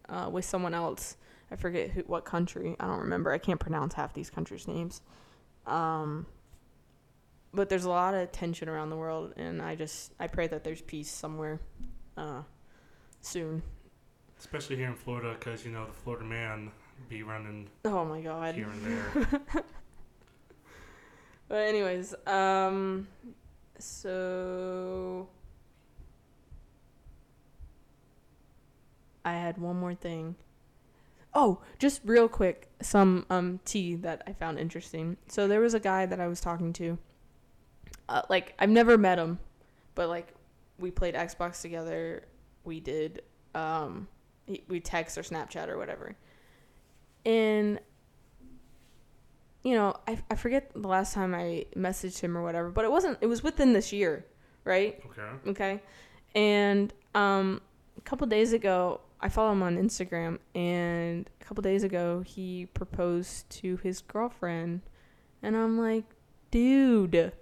uh, 0.10 0.30
with 0.32 0.46
someone 0.46 0.74
else. 0.74 1.18
I 1.52 1.56
forget 1.56 1.92
who, 1.92 2.02
what 2.02 2.26
country. 2.26 2.76
I 2.80 2.88
don't 2.88 3.00
remember. 3.00 3.32
I 3.32 3.38
can't 3.38 3.60
pronounce 3.60 3.94
half 3.94 4.14
these 4.14 4.30
countries' 4.30 4.68
names. 4.68 5.02
Um, 5.66 6.26
but 7.54 7.70
there's 7.70 7.86
a 7.86 7.90
lot 7.90 8.14
of 8.14 8.32
tension 8.32 8.70
around 8.70 8.90
the 8.90 8.98
world, 8.98 9.34
and 9.38 9.62
I 9.62 9.76
just 9.76 10.14
I 10.20 10.28
pray 10.28 10.48
that 10.48 10.64
there's 10.64 10.82
peace 10.82 11.10
somewhere, 11.10 11.60
uh, 12.18 12.44
soon. 13.22 13.64
Especially 14.38 14.76
here 14.76 14.88
in 14.88 14.96
Florida, 14.96 15.36
because 15.38 15.66
you 15.66 15.72
know 15.72 15.86
the 15.86 15.94
Florida 15.94 16.26
man 16.26 16.72
be 17.08 17.24
running 17.24 17.68
Oh 17.86 18.04
my 18.06 18.22
god. 18.22 18.56
here 18.56 18.70
and 18.70 18.86
there. 18.86 19.64
But 21.48 21.68
anyways, 21.68 22.14
um, 22.28 23.08
so 23.80 25.28
I 29.26 29.34
had 29.34 29.58
one 29.58 29.78
more 29.80 29.96
thing. 29.96 30.36
Oh, 31.34 31.62
just 31.78 32.02
real 32.06 32.28
quick, 32.28 32.70
some 32.82 33.26
um 33.32 33.60
tea 33.66 33.96
that 33.96 34.22
I 34.28 34.34
found 34.34 34.60
interesting. 34.60 35.18
So 35.28 35.48
there 35.48 35.60
was 35.60 35.74
a 35.74 35.80
guy 35.80 36.06
that 36.06 36.20
I 36.20 36.28
was 36.28 36.40
talking 36.40 36.72
to. 36.74 36.98
Uh, 38.08 38.22
like 38.30 38.54
I've 38.60 38.70
never 38.70 38.98
met 38.98 39.20
him, 39.20 39.40
but 39.96 40.08
like 40.10 40.34
we 40.80 40.92
played 40.92 41.16
Xbox 41.16 41.62
together. 41.62 42.26
We 42.64 42.80
did 42.80 43.24
um 43.56 44.08
he- 44.46 44.64
we 44.68 44.80
text 44.80 45.18
or 45.18 45.22
Snapchat 45.24 45.68
or 45.68 45.78
whatever. 45.80 46.16
And 47.26 47.80
you 49.64 49.76
know, 49.76 49.96
I, 50.08 50.18
I 50.32 50.36
forget 50.36 50.72
the 50.74 50.88
last 50.88 51.14
time 51.14 51.36
I 51.36 51.66
messaged 51.76 52.20
him 52.20 52.38
or 52.38 52.44
whatever, 52.44 52.70
but 52.70 52.86
it 52.86 52.92
wasn't, 52.92 53.18
it 53.22 53.28
was 53.28 53.44
within 53.44 53.74
this 53.74 53.92
year, 53.92 54.26
right? 54.64 55.02
Okay. 55.06 55.50
Okay. 55.50 55.82
And 56.34 56.94
um, 57.14 57.62
a 57.98 58.02
couple 58.02 58.26
days 58.28 58.54
ago, 58.54 59.02
I 59.22 59.28
follow 59.28 59.52
him 59.52 59.64
on 59.64 59.78
Instagram, 59.78 60.40
and 60.56 61.30
a 61.42 61.44
couple 61.44 61.62
days 61.62 61.84
ago, 61.84 62.22
he 62.26 62.68
proposed 62.68 63.50
to 63.62 63.76
his 63.78 64.02
girlfriend. 64.02 64.82
And 65.44 65.58
I'm 65.58 65.78
like, 65.78 66.06
dude, 66.52 67.34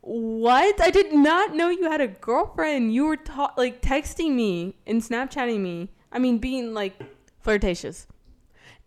what? 0.00 0.80
I 0.80 0.90
did 0.90 1.12
not 1.12 1.54
know 1.54 1.68
you 1.68 1.90
had 1.90 2.00
a 2.00 2.08
girlfriend. 2.08 2.94
You 2.94 3.06
were 3.06 3.16
ta- 3.16 3.52
like 3.58 3.82
texting 3.82 4.34
me 4.34 4.76
and 4.86 5.02
Snapchatting 5.02 5.60
me. 5.60 5.90
I 6.10 6.18
mean, 6.18 6.38
being 6.38 6.72
like 6.72 6.94
flirtatious. 7.40 8.06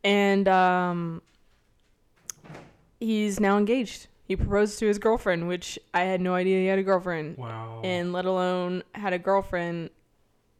And 0.04 0.48
um, 0.48 1.22
he's 3.00 3.40
now 3.40 3.58
engaged. 3.58 4.08
He 4.28 4.36
proposed 4.36 4.80
to 4.80 4.88
his 4.88 5.00
girlfriend, 5.00 5.48
which 5.48 5.80
I 5.94 6.02
had 6.02 6.20
no 6.22 6.34
idea 6.36 6.60
he 6.60 6.66
had 6.68 6.80
a 6.80 6.84
girlfriend 6.84 7.38
Wow. 7.38 7.82
and 7.84 8.12
let 8.12 8.26
alone 8.26 8.84
had 8.94 9.14
a 9.14 9.20
girlfriend 9.20 9.90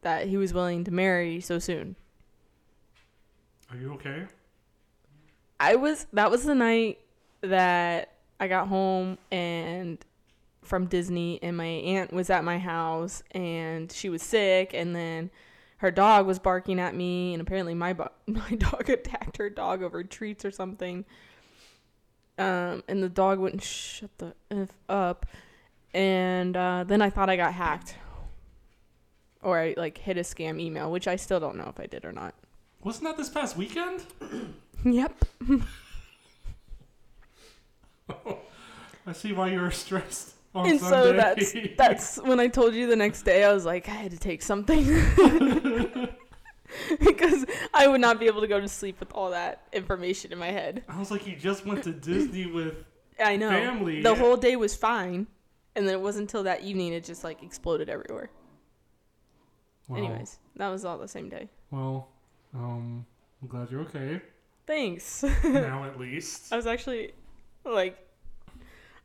that 0.02 0.26
he 0.28 0.36
was 0.36 0.54
willing 0.54 0.84
to 0.84 0.90
marry 0.90 1.40
so 1.40 1.58
soon. 1.58 1.96
Are 3.70 3.76
you 3.76 3.92
okay? 3.94 4.24
I 5.60 5.74
was 5.76 6.06
that 6.12 6.30
was 6.30 6.44
the 6.44 6.54
night 6.54 6.98
that 7.42 8.12
I 8.40 8.48
got 8.48 8.68
home 8.68 9.18
and 9.30 9.98
from 10.62 10.86
Disney 10.86 11.38
and 11.42 11.56
my 11.56 11.66
aunt 11.66 12.12
was 12.12 12.30
at 12.30 12.44
my 12.44 12.58
house 12.58 13.22
and 13.32 13.90
she 13.90 14.08
was 14.08 14.22
sick 14.22 14.72
and 14.72 14.94
then 14.94 15.30
her 15.78 15.90
dog 15.90 16.26
was 16.26 16.38
barking 16.38 16.78
at 16.78 16.94
me 16.94 17.32
and 17.32 17.40
apparently 17.40 17.74
my 17.74 17.92
bo- 17.92 18.12
my 18.26 18.50
dog 18.50 18.88
attacked 18.88 19.36
her 19.38 19.50
dog 19.50 19.82
over 19.82 20.04
treats 20.04 20.44
or 20.44 20.50
something. 20.50 21.04
Um, 22.38 22.84
and 22.86 23.02
the 23.02 23.08
dog 23.08 23.40
wouldn't 23.40 23.62
shut 23.64 24.10
the 24.18 24.32
f 24.48 24.68
up, 24.88 25.26
and 25.92 26.56
uh, 26.56 26.84
then 26.86 27.02
I 27.02 27.10
thought 27.10 27.28
I 27.28 27.34
got 27.34 27.52
hacked, 27.52 27.96
or 29.42 29.58
I 29.58 29.74
like 29.76 29.98
hit 29.98 30.16
a 30.16 30.20
scam 30.20 30.60
email, 30.60 30.88
which 30.92 31.08
I 31.08 31.16
still 31.16 31.40
don't 31.40 31.56
know 31.56 31.66
if 31.68 31.80
I 31.80 31.86
did 31.86 32.04
or 32.04 32.12
not. 32.12 32.36
Wasn't 32.84 33.02
that 33.06 33.16
this 33.16 33.28
past 33.28 33.56
weekend? 33.56 34.04
Yep. 34.84 35.24
I 39.04 39.12
see 39.12 39.32
why 39.32 39.50
you 39.50 39.60
were 39.60 39.72
stressed 39.72 40.34
and 40.54 40.80
so 40.80 41.12
that's 41.12 41.54
that's 41.76 42.16
when 42.18 42.40
I 42.40 42.48
told 42.48 42.74
you 42.74 42.86
the 42.86 42.96
next 42.96 43.22
day 43.22 43.44
I 43.44 43.52
was 43.52 43.64
like 43.64 43.88
I 43.88 43.92
had 43.92 44.10
to 44.10 44.18
take 44.18 44.42
something 44.42 44.84
because 47.00 47.46
I 47.74 47.86
would 47.86 48.00
not 48.00 48.18
be 48.20 48.26
able 48.26 48.40
to 48.40 48.46
go 48.46 48.60
to 48.60 48.68
sleep 48.68 49.00
with 49.00 49.12
all 49.12 49.30
that 49.30 49.66
information 49.72 50.32
in 50.32 50.38
my 50.38 50.50
head. 50.50 50.84
I 50.88 50.98
was 50.98 51.10
like, 51.10 51.26
you 51.26 51.36
just 51.36 51.64
went 51.66 51.84
to 51.84 51.92
Disney 51.92 52.46
with 52.46 52.84
I 53.22 53.36
know 53.36 53.50
family. 53.50 54.02
the 54.02 54.14
whole 54.14 54.36
day 54.36 54.56
was 54.56 54.76
fine, 54.76 55.26
and 55.74 55.86
then 55.86 55.94
it 55.94 56.00
wasn't 56.00 56.24
until 56.24 56.42
that 56.44 56.62
evening 56.62 56.92
it 56.92 57.04
just 57.04 57.24
like 57.24 57.42
exploded 57.42 57.88
everywhere. 57.88 58.30
Well, 59.88 59.98
Anyways, 59.98 60.38
that 60.56 60.68
was 60.68 60.84
all 60.84 60.98
the 60.98 61.08
same 61.08 61.28
day. 61.28 61.48
Well, 61.70 62.08
um, 62.54 63.06
I'm 63.42 63.48
glad 63.48 63.70
you're 63.70 63.82
okay 63.82 64.20
Thanks. 64.68 65.22
now, 65.44 65.84
at 65.84 65.98
least. 65.98 66.52
I 66.52 66.56
was 66.56 66.66
actually 66.66 67.12
like 67.64 67.96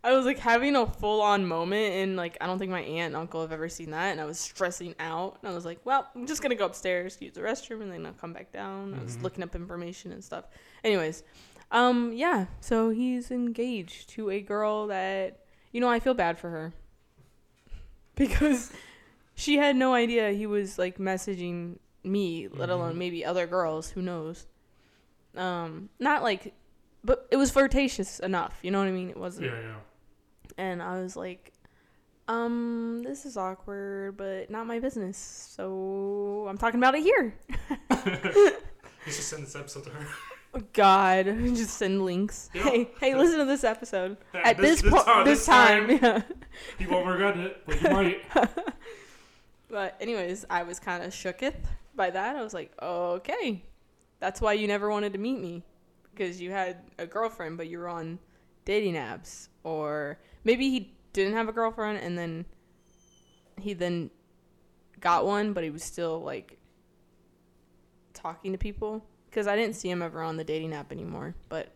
I 0.06 0.12
was 0.14 0.26
like 0.26 0.38
having 0.40 0.76
a 0.76 0.86
full 0.86 1.22
on 1.22 1.46
moment 1.48 1.94
and 1.96 2.16
like 2.18 2.38
I 2.42 2.46
don't 2.48 2.60
think 2.60 2.72
my 2.72 2.82
aunt 2.82 3.14
and 3.14 3.16
uncle 3.16 3.42
have 3.42 3.54
ever 3.54 3.70
seen 3.70 3.92
that 3.92 4.12
and 4.12 4.20
I 4.20 4.26
was 4.26 4.38
stressing 4.40 4.96
out 5.00 5.38
and 5.42 5.50
I 5.50 5.56
was 5.56 5.64
like, 5.66 5.80
Well, 5.86 6.10
I'm 6.14 6.28
just 6.28 6.42
gonna 6.42 6.56
go 6.56 6.66
upstairs, 6.66 7.18
use 7.22 7.34
the 7.34 7.42
restroom 7.42 7.82
and 7.82 7.92
then 7.92 8.06
I'll 8.06 8.12
come 8.14 8.34
back 8.34 8.52
down. 8.52 8.94
I 9.00 9.04
was 9.04 9.16
Mhm. 9.18 9.24
looking 9.24 9.44
up 9.44 9.56
information 9.56 10.12
and 10.12 10.24
stuff. 10.24 10.46
Anyways, 10.84 11.24
um 11.72 12.12
yeah, 12.14 12.48
so 12.60 12.90
he's 12.90 13.32
engaged 13.32 14.10
to 14.10 14.30
a 14.30 14.42
girl 14.42 14.88
that 14.88 15.40
you 15.72 15.80
know, 15.80 15.90
I 15.90 16.00
feel 16.00 16.14
bad 16.14 16.38
for 16.38 16.50
her. 16.50 16.74
Because 18.16 18.72
she 19.36 19.58
had 19.58 19.76
no 19.76 19.94
idea 19.94 20.32
he 20.32 20.46
was 20.46 20.78
like 20.78 20.98
messaging 21.00 21.78
me, 22.04 22.48
let 22.50 22.70
alone 22.70 22.94
Mhm. 22.96 22.98
maybe 22.98 23.26
other 23.26 23.48
girls, 23.48 23.92
who 23.92 24.02
knows. 24.02 24.48
Um 25.36 25.90
not 26.00 26.22
like 26.24 26.54
but 27.06 27.28
it 27.32 27.38
was 27.38 27.52
flirtatious 27.52 28.20
enough, 28.20 28.60
you 28.62 28.70
know 28.72 28.80
what 28.80 28.88
I 28.88 28.92
mean? 28.92 29.10
It 29.10 29.18
wasn't 29.18 29.48
Yeah, 29.48 29.60
yeah. 29.62 29.76
And 30.58 30.82
I 30.82 31.02
was 31.02 31.16
like, 31.16 31.54
um, 32.28 33.02
this 33.04 33.26
is 33.26 33.38
awkward, 33.38 34.18
but 34.18 34.50
not 34.50 34.66
my 34.68 34.80
business. 34.80 35.18
So 35.18 36.46
I'm 36.50 36.58
talking 36.58 36.80
about 36.80 36.96
it 36.96 37.04
here. 37.04 37.36
You 39.06 39.12
should 39.12 39.24
send 39.24 39.44
this 39.44 39.56
episode 39.56 39.84
to 39.84 39.90
her. 39.90 40.08
Oh, 40.54 40.62
God, 40.72 41.26
just 41.56 41.78
send 41.78 42.06
links. 42.06 42.50
Hey, 42.54 42.90
hey, 43.02 43.16
listen 43.16 43.40
to 43.40 43.46
this 43.46 43.64
episode 43.66 44.16
at 44.34 44.58
this 44.58 44.82
this 44.82 44.92
po- 44.92 45.24
this 45.26 45.40
this 45.40 45.46
time. 45.46 45.88
time. 45.88 46.00
Yeah. 46.02 46.22
You 46.80 46.90
won't 46.90 47.08
regret 47.08 47.36
it, 47.38 47.64
but 47.66 47.82
you 47.82 47.90
might. 47.90 48.22
But 49.70 49.98
anyways, 50.00 50.46
I 50.52 50.64
was 50.64 50.80
kind 50.80 51.04
of 51.04 51.12
shooketh 51.12 51.56
by 51.96 52.12
that. 52.12 52.36
I 52.36 52.44
was 52.44 52.54
like, 52.54 52.72
okay, 52.82 53.64
that's 54.20 54.40
why 54.40 54.54
you 54.54 54.68
never 54.68 54.90
wanted 54.90 55.14
to 55.14 55.20
meet 55.20 55.40
me 55.40 55.64
because 56.14 56.40
you 56.40 56.52
had 56.52 56.78
a 57.00 57.08
girlfriend, 57.08 57.58
but 57.58 57.68
you 57.68 57.80
were 57.80 57.90
on 57.90 58.20
dating 58.66 58.94
apps, 58.94 59.50
or 59.64 60.20
maybe 60.44 60.70
he 60.70 60.94
didn't 61.14 61.34
have 61.34 61.48
a 61.48 61.52
girlfriend 61.52 62.00
and 62.00 62.18
then 62.18 62.46
he 63.60 63.74
then 63.74 64.10
got 65.00 65.26
one, 65.26 65.54
but 65.54 65.64
he 65.64 65.70
was 65.70 65.84
still 65.84 66.22
like 66.22 66.58
talking 68.14 68.52
to 68.52 68.58
people 68.58 69.04
because 69.30 69.48
I 69.48 69.56
didn't 69.56 69.76
see 69.76 69.90
him 69.90 70.02
ever 70.02 70.22
on 70.22 70.38
the 70.38 70.44
dating 70.44 70.74
app 70.74 70.92
anymore. 70.92 71.36
But 71.50 71.70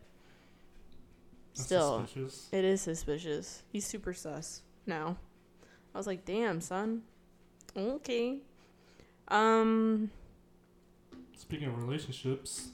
That's 1.54 1.66
still, 1.66 2.00
suspicious. 2.06 2.48
it 2.52 2.64
is 2.64 2.80
suspicious. 2.80 3.62
He's 3.72 3.86
super 3.86 4.12
sus 4.12 4.62
now. 4.86 5.16
I 5.94 5.98
was 5.98 6.06
like, 6.06 6.24
damn, 6.24 6.60
son. 6.60 7.02
Okay. 7.76 8.38
Um, 9.28 10.10
Speaking 11.36 11.68
of 11.68 11.78
relationships, 11.82 12.68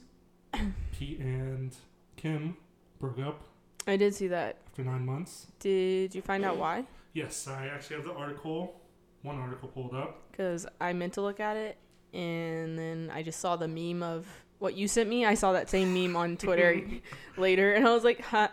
Pete 0.92 1.18
and 1.18 1.74
Kim 2.16 2.56
broke 3.00 3.18
up 3.18 3.42
I 3.86 3.96
did 3.96 4.14
see 4.14 4.28
that. 4.28 4.56
after 4.68 4.82
nine 4.84 5.04
months. 5.04 5.46
Did 5.60 6.14
you 6.14 6.22
find 6.22 6.44
out 6.44 6.56
why? 6.56 6.84
Yes, 7.12 7.46
I 7.46 7.66
actually 7.68 7.96
have 7.96 8.04
the 8.06 8.12
article, 8.14 8.80
one 9.22 9.38
article 9.38 9.68
pulled 9.68 9.94
up. 9.94 10.30
Because 10.30 10.66
I 10.80 10.92
meant 10.92 11.12
to 11.14 11.22
look 11.22 11.38
at 11.40 11.56
it, 11.56 11.76
and 12.12 12.78
then 12.78 13.10
I 13.14 13.22
just 13.22 13.40
saw 13.40 13.56
the 13.56 13.68
meme 13.68 14.02
of 14.02 14.26
what 14.58 14.74
you 14.74 14.88
sent 14.88 15.08
me. 15.08 15.24
I 15.24 15.34
saw 15.34 15.52
that 15.52 15.68
same 15.70 15.92
meme 15.94 16.16
on 16.16 16.36
Twitter 16.36 16.82
later, 17.36 17.72
and 17.74 17.86
I 17.86 17.92
was 17.94 18.04
like, 18.04 18.20
huh. 18.20 18.48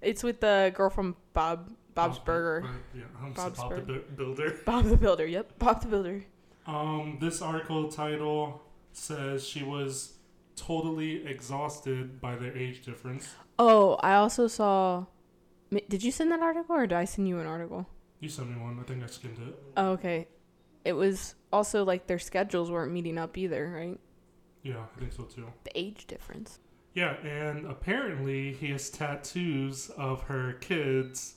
It's 0.00 0.22
with 0.24 0.40
the 0.40 0.72
girl 0.74 0.88
from 0.88 1.14
Bob 1.34 1.70
Bob's 1.94 2.16
Bob- 2.18 2.24
Burger. 2.24 2.66
or- 2.66 2.70
yeah, 2.98 3.04
I'm 3.22 3.32
Bob's 3.34 3.58
Bob 3.60 3.74
the 3.76 3.80
Bu- 3.82 4.00
Builder. 4.16 4.58
Bob 4.64 4.84
the 4.86 4.96
Builder. 4.96 5.26
Yep, 5.26 5.58
Bob 5.58 5.82
the 5.82 5.88
Builder. 5.88 6.24
Um, 6.66 7.18
this 7.20 7.42
article 7.42 7.88
title 7.92 8.62
says 8.92 9.46
she 9.46 9.62
was 9.62 10.14
totally 10.60 11.26
exhausted 11.26 12.20
by 12.20 12.36
their 12.36 12.56
age 12.56 12.84
difference. 12.84 13.34
Oh, 13.58 13.94
I 14.02 14.14
also 14.14 14.46
saw. 14.46 15.06
Did 15.88 16.02
you 16.02 16.10
send 16.10 16.32
that 16.32 16.40
article, 16.40 16.74
or 16.76 16.86
did 16.86 16.96
I 16.96 17.04
send 17.04 17.28
you 17.28 17.38
an 17.38 17.46
article? 17.46 17.86
You 18.18 18.28
sent 18.28 18.50
me 18.50 18.60
one. 18.60 18.78
I 18.80 18.82
think 18.82 19.02
I 19.02 19.06
skimmed 19.06 19.38
it. 19.38 19.62
Oh, 19.76 19.90
okay. 19.90 20.28
It 20.84 20.94
was 20.94 21.34
also 21.52 21.84
like 21.84 22.06
their 22.06 22.18
schedules 22.18 22.70
weren't 22.70 22.92
meeting 22.92 23.18
up 23.18 23.36
either, 23.38 23.70
right? 23.70 23.98
Yeah, 24.62 24.84
I 24.94 25.00
think 25.00 25.12
so 25.12 25.24
too. 25.24 25.46
The 25.64 25.78
age 25.78 26.06
difference. 26.06 26.58
Yeah, 26.94 27.14
and 27.24 27.66
apparently 27.66 28.52
he 28.52 28.70
has 28.70 28.90
tattoos 28.90 29.90
of 29.90 30.22
her 30.22 30.54
kids, 30.54 31.36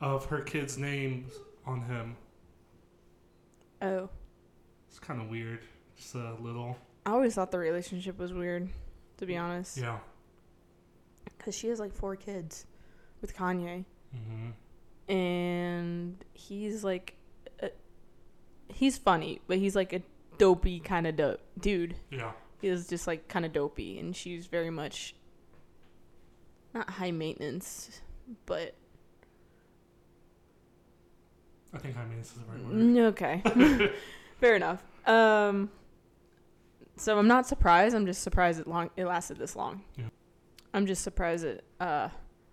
of 0.00 0.26
her 0.26 0.40
kids' 0.40 0.78
names 0.78 1.32
on 1.66 1.82
him. 1.82 2.16
Oh. 3.82 4.08
It's 4.88 4.98
kind 4.98 5.20
of 5.20 5.28
weird. 5.28 5.60
Just 5.96 6.14
a 6.14 6.34
little. 6.40 6.76
I 7.06 7.10
always 7.10 7.34
thought 7.34 7.50
the 7.50 7.58
relationship 7.58 8.18
was 8.18 8.32
weird. 8.32 8.68
to 9.18 9.26
be 9.26 9.36
honest. 9.36 9.76
Yeah. 9.78 9.98
Because 11.38 11.54
she 11.54 11.68
has 11.68 11.78
like 11.78 11.92
four 11.92 12.16
kids 12.16 12.66
with 13.20 13.36
Kanye. 13.36 13.84
hmm 14.12 14.50
And 15.12 16.16
he's 16.32 16.82
like, 16.82 17.16
a, 17.60 17.70
he's 18.68 18.96
funny, 18.98 19.40
but 19.46 19.58
he's 19.58 19.76
like 19.76 19.92
a 19.92 20.02
dopey 20.38 20.80
kind 20.80 21.06
of 21.06 21.16
do- 21.16 21.36
dude. 21.60 21.94
Yeah. 22.10 22.32
He 22.60 22.68
is 22.68 22.88
just 22.88 23.06
like 23.06 23.28
kind 23.28 23.44
of 23.44 23.52
dopey. 23.52 23.98
And 23.98 24.16
she's 24.16 24.46
very 24.46 24.70
much 24.70 25.14
not 26.72 26.88
high 26.90 27.10
maintenance, 27.12 28.00
but 28.46 28.74
I 31.72 31.78
think 31.78 31.94
high 31.96 32.02
maintenance 32.04 32.32
is 32.32 32.38
the 32.38 32.44
right 32.46 32.64
word. 32.64 32.74
Mm, 32.74 32.98
okay. 33.12 33.92
Fair 34.40 34.56
enough. 34.56 34.82
Um, 35.06 35.70
so 36.96 37.18
I'm 37.18 37.28
not 37.28 37.46
surprised. 37.46 37.94
I'm 37.94 38.06
just 38.06 38.22
surprised 38.22 38.60
it 38.60 38.66
long 38.66 38.90
it 38.96 39.04
lasted 39.06 39.38
this 39.38 39.56
long. 39.56 39.82
Yeah. 39.96 40.04
I'm 40.72 40.86
just 40.86 41.02
surprised 41.02 41.44
it 41.44 41.64
uh 41.80 42.08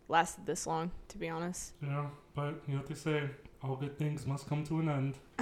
lasted 0.07 0.45
this 0.45 0.65
long. 0.67 0.91
To 1.09 1.17
be 1.17 1.29
honest. 1.29 1.73
Yeah, 1.81 2.07
but 2.35 2.61
you 2.67 2.73
know 2.73 2.79
what 2.79 2.87
they 2.87 2.95
say: 2.95 3.29
all 3.63 3.75
good 3.75 3.97
things 3.97 4.25
must 4.25 4.47
come 4.47 4.63
to 4.65 4.79
an 4.79 4.89
end. 4.89 5.15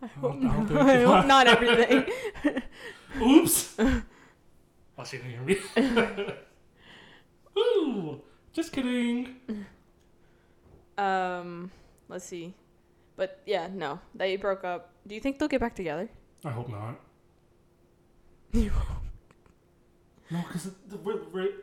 I 0.00 0.06
hope, 0.06 0.36
I 0.36 0.38
don't 0.38 0.42
not, 0.42 0.68
think- 0.68 0.80
I 0.80 1.02
hope 1.02 1.26
not 1.26 1.46
everything. 1.48 2.04
Oops. 3.20 3.74
oh, 3.80 5.04
she 5.04 5.16
didn't 5.16 5.30
hear 5.32 5.42
me. 5.42 6.32
Ooh, 7.58 8.20
just 8.52 8.72
kidding. 8.72 9.34
um, 10.96 11.70
let's 12.08 12.24
see. 12.24 12.54
But 13.16 13.40
yeah, 13.46 13.68
no, 13.72 13.98
they 14.14 14.36
broke 14.36 14.62
up. 14.62 14.92
Do 15.06 15.14
you 15.16 15.20
think 15.20 15.38
they'll 15.40 15.48
get 15.48 15.60
back 15.60 15.74
together? 15.74 16.08
I 16.44 16.50
hope 16.50 16.68
not. 16.68 17.00
You 18.52 18.72
No, 20.30 20.42
because 20.46 20.70
the 20.88 20.98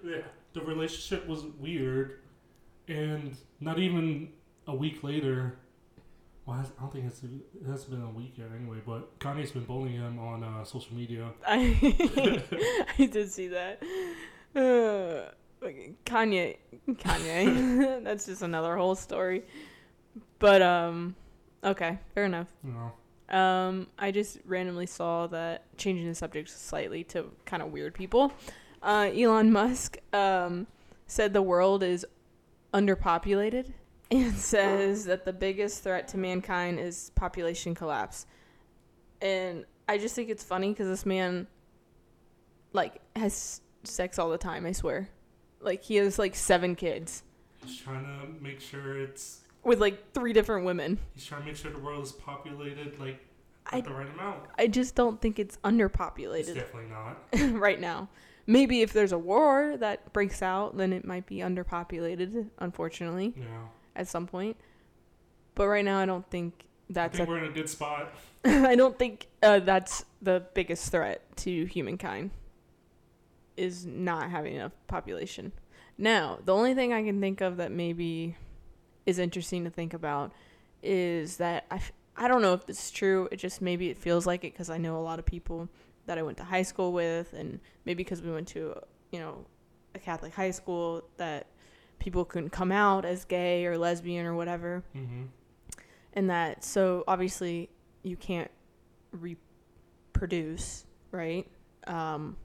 yeah, 0.03 0.21
the 0.53 0.61
relationship 0.61 1.27
was 1.27 1.43
weird, 1.59 2.19
and 2.87 3.37
not 3.59 3.77
even 3.77 4.29
a 4.65 4.75
week 4.75 5.03
later. 5.03 5.57
Well, 6.47 6.57
I 6.57 6.81
don't 6.81 6.91
think 6.91 7.05
it's 7.05 7.21
it 7.23 7.67
hasn't 7.67 7.91
been 7.91 8.01
a 8.01 8.09
week 8.09 8.33
yet 8.37 8.47
anyway. 8.59 8.77
But 8.83 9.19
Kanye's 9.19 9.51
been 9.51 9.65
bullying 9.65 9.95
him 9.95 10.17
on 10.17 10.43
uh, 10.43 10.63
social 10.63 10.95
media. 10.95 11.29
I 11.47 12.43
I 12.97 13.05
did 13.05 13.31
see 13.31 13.49
that. 13.49 13.83
Uh, 14.55 15.29
Kanye, 16.05 16.57
Kanye. 16.89 18.03
That's 18.03 18.25
just 18.25 18.41
another 18.41 18.77
whole 18.77 18.95
story. 18.95 19.43
But 20.39 20.61
um, 20.63 21.15
okay, 21.63 21.99
fair 22.15 22.25
enough. 22.25 22.47
You 22.63 22.71
know, 22.71 22.91
Um, 23.29 23.87
I 23.97 24.11
just 24.11 24.37
randomly 24.45 24.85
saw 24.85 25.27
that 25.27 25.63
changing 25.77 26.07
the 26.07 26.15
subject 26.15 26.49
slightly 26.49 27.03
to 27.05 27.31
kind 27.45 27.63
of 27.63 27.71
weird 27.71 27.93
people. 27.93 28.31
Uh, 28.81 29.09
Elon 29.15 29.51
Musk 29.51 29.97
um 30.13 30.67
said 31.07 31.33
the 31.33 31.41
world 31.41 31.83
is 31.83 32.05
underpopulated 32.73 33.71
and 34.11 34.33
says 34.35 35.05
that 35.05 35.25
the 35.25 35.33
biggest 35.33 35.83
threat 35.83 36.07
to 36.09 36.17
mankind 36.17 36.79
is 36.79 37.11
population 37.15 37.73
collapse. 37.73 38.25
And 39.21 39.65
I 39.87 39.97
just 39.97 40.15
think 40.15 40.29
it's 40.29 40.43
funny 40.43 40.69
because 40.69 40.87
this 40.87 41.05
man, 41.05 41.47
like, 42.73 43.01
has 43.15 43.61
sex 43.83 44.19
all 44.19 44.29
the 44.29 44.37
time. 44.37 44.65
I 44.65 44.71
swear, 44.71 45.09
like 45.61 45.83
he 45.83 45.95
has 45.95 46.19
like 46.19 46.35
seven 46.35 46.75
kids 46.75 47.23
he's 47.65 47.77
trying 47.77 48.03
to 48.03 48.43
make 48.43 48.61
sure 48.61 48.97
it's 48.97 49.41
with 49.65 49.79
like 49.81 50.13
three 50.13 50.31
different 50.33 50.65
women. 50.65 50.99
he's 51.13 51.25
trying 51.25 51.41
to 51.41 51.47
make 51.47 51.55
sure 51.57 51.71
the 51.71 51.79
world 51.79 52.03
is 52.03 52.11
populated 52.11 52.97
like 52.99 53.19
I- 53.67 53.79
at 53.79 53.83
the 53.85 53.93
right 53.93 54.07
amount. 54.09 54.41
I 54.57 54.67
just 54.67 54.95
don't 54.95 55.19
think 55.19 55.39
it's 55.39 55.55
It's 55.55 55.61
underpopulated 55.63 56.53
definitely 56.55 56.89
not. 56.91 57.59
right 57.59 57.79
now. 57.79 58.09
Maybe 58.47 58.81
if 58.83 58.93
there's 58.93 59.11
a 59.11 59.17
war 59.17 59.75
that 59.77 60.13
breaks 60.13 60.43
out, 60.43 60.77
then 60.77 60.93
it 60.93 61.03
might 61.03 61.25
be 61.25 61.37
underpopulated, 61.37 62.47
unfortunately, 62.59 63.33
Yeah, 63.35 63.45
at 63.95 64.07
some 64.07 64.27
point. 64.27 64.55
But 65.55 65.67
right 65.67 65.83
now, 65.83 65.97
I 65.99 66.05
don't 66.05 66.29
think 66.29 66.53
that's 66.87 67.15
I 67.15 67.17
think 67.25 67.27
a 67.27 67.31
we're 67.31 67.37
in 67.39 67.51
a 67.51 67.53
good 67.53 67.67
spot. 67.67 68.13
I 68.45 68.75
don't 68.75 68.99
think 68.99 69.25
uh, 69.41 69.59
that's 69.61 70.05
the 70.21 70.43
biggest 70.53 70.91
threat 70.91 71.21
to 71.37 71.65
humankind 71.65 72.29
is 73.57 73.85
not 73.85 74.29
having 74.29 74.53
enough 74.55 74.73
population. 74.87 75.51
Now, 75.97 76.37
the 76.43 76.53
only 76.53 76.75
thing 76.75 76.93
I 76.93 77.03
can 77.03 77.19
think 77.21 77.41
of 77.41 77.57
that 77.57 77.71
maybe 77.71 78.35
is 79.05 79.19
interesting 79.19 79.63
to 79.63 79.69
think 79.69 79.93
about 79.93 80.31
is 80.81 81.37
that 81.37 81.65
I, 81.71 81.75
f- 81.75 81.91
I 82.15 82.27
don't 82.27 82.41
know 82.41 82.53
if 82.53 82.65
this 82.65 82.85
is 82.85 82.91
true. 82.91 83.27
It 83.31 83.37
just 83.37 83.61
maybe 83.61 83.89
it 83.89 83.97
feels 83.97 84.25
like 84.25 84.43
it 84.43 84.53
because 84.53 84.69
I 84.69 84.77
know 84.77 84.97
a 84.97 85.01
lot 85.01 85.19
of 85.19 85.25
people 85.25 85.67
that 86.05 86.17
I 86.17 86.21
went 86.23 86.37
to 86.37 86.43
high 86.43 86.61
school 86.63 86.93
with, 86.93 87.33
and 87.33 87.59
maybe 87.85 88.03
because 88.03 88.21
we 88.21 88.31
went 88.31 88.47
to 88.49 88.75
you 89.11 89.19
know 89.19 89.45
a 89.95 89.99
Catholic 89.99 90.33
high 90.33 90.51
school 90.51 91.03
that 91.17 91.47
people 91.99 92.25
couldn't 92.25 92.49
come 92.49 92.71
out 92.71 93.05
as 93.05 93.25
gay 93.25 93.65
or 93.65 93.77
lesbian 93.77 94.25
or 94.25 94.35
whatever. 94.35 94.83
Hmm 94.93 95.23
and 96.17 96.29
that 96.29 96.63
so 96.63 97.03
obviously 97.09 97.69
you 98.03 98.15
can't 98.15 98.49
reproduce 100.13 100.85
right? 101.11 101.47
Um, 101.87 102.35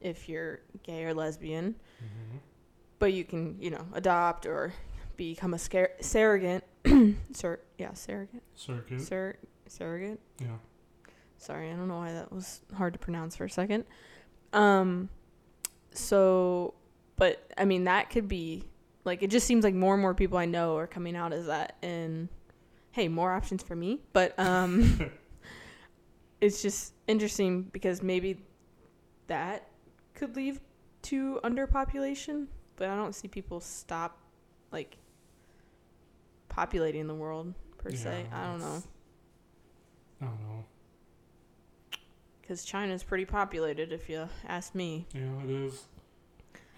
if 0.00 0.28
you're 0.28 0.60
gay 0.82 1.04
or 1.04 1.14
lesbian. 1.14 1.74
Hmm 1.98 2.36
but 2.98 3.12
you 3.12 3.24
can 3.24 3.56
you 3.60 3.68
know 3.70 3.86
adopt 3.92 4.46
or 4.46 4.72
become 5.16 5.54
a 5.54 5.58
scar- 5.58 5.92
surrogate 6.00 6.64
Sur- 7.32 7.60
yeah 7.78 7.92
surrogate 7.94 8.42
Circuit. 8.54 9.00
Sur- 9.00 9.36
surrogate 9.68 10.20
yeah. 10.40 10.56
sorry 11.38 11.70
i 11.70 11.74
don't 11.74 11.88
know 11.88 11.96
why 11.96 12.12
that 12.12 12.32
was 12.32 12.60
hard 12.76 12.92
to 12.92 12.98
pronounce 12.98 13.34
for 13.36 13.44
a 13.44 13.50
second 13.50 13.84
um 14.52 15.08
so 15.92 16.74
but 17.16 17.50
i 17.58 17.64
mean 17.64 17.84
that 17.84 18.10
could 18.10 18.28
be 18.28 18.62
like 19.04 19.22
it 19.22 19.30
just 19.30 19.46
seems 19.46 19.64
like 19.64 19.74
more 19.74 19.94
and 19.94 20.00
more 20.02 20.14
people 20.14 20.38
i 20.38 20.44
know 20.44 20.76
are 20.76 20.86
coming 20.86 21.16
out 21.16 21.32
as 21.32 21.46
that 21.46 21.76
and 21.82 22.28
hey 22.92 23.08
more 23.08 23.32
options 23.32 23.62
for 23.62 23.74
me 23.74 24.00
but 24.12 24.38
um 24.38 25.10
it's 26.40 26.62
just 26.62 26.92
interesting 27.08 27.62
because 27.62 28.02
maybe 28.02 28.38
that 29.26 29.68
could 30.14 30.36
lead 30.36 30.60
to 31.02 31.40
underpopulation 31.42 32.46
but 32.76 32.88
i 32.88 32.94
don't 32.94 33.14
see 33.14 33.26
people 33.28 33.58
stop 33.60 34.18
like 34.72 34.96
populating 36.56 37.06
the 37.06 37.14
world 37.14 37.52
per 37.76 37.90
se 37.92 38.24
i 38.32 38.46
don't 38.46 38.60
know 38.60 38.82
I 40.22 40.24
don't 40.24 40.40
know. 40.40 40.64
because 42.40 42.64
china's 42.64 43.02
pretty 43.02 43.26
populated 43.26 43.92
if 43.92 44.08
you 44.08 44.26
ask 44.48 44.74
me 44.74 45.06
Yeah, 45.14 45.42
it 45.44 45.50
is. 45.50 45.84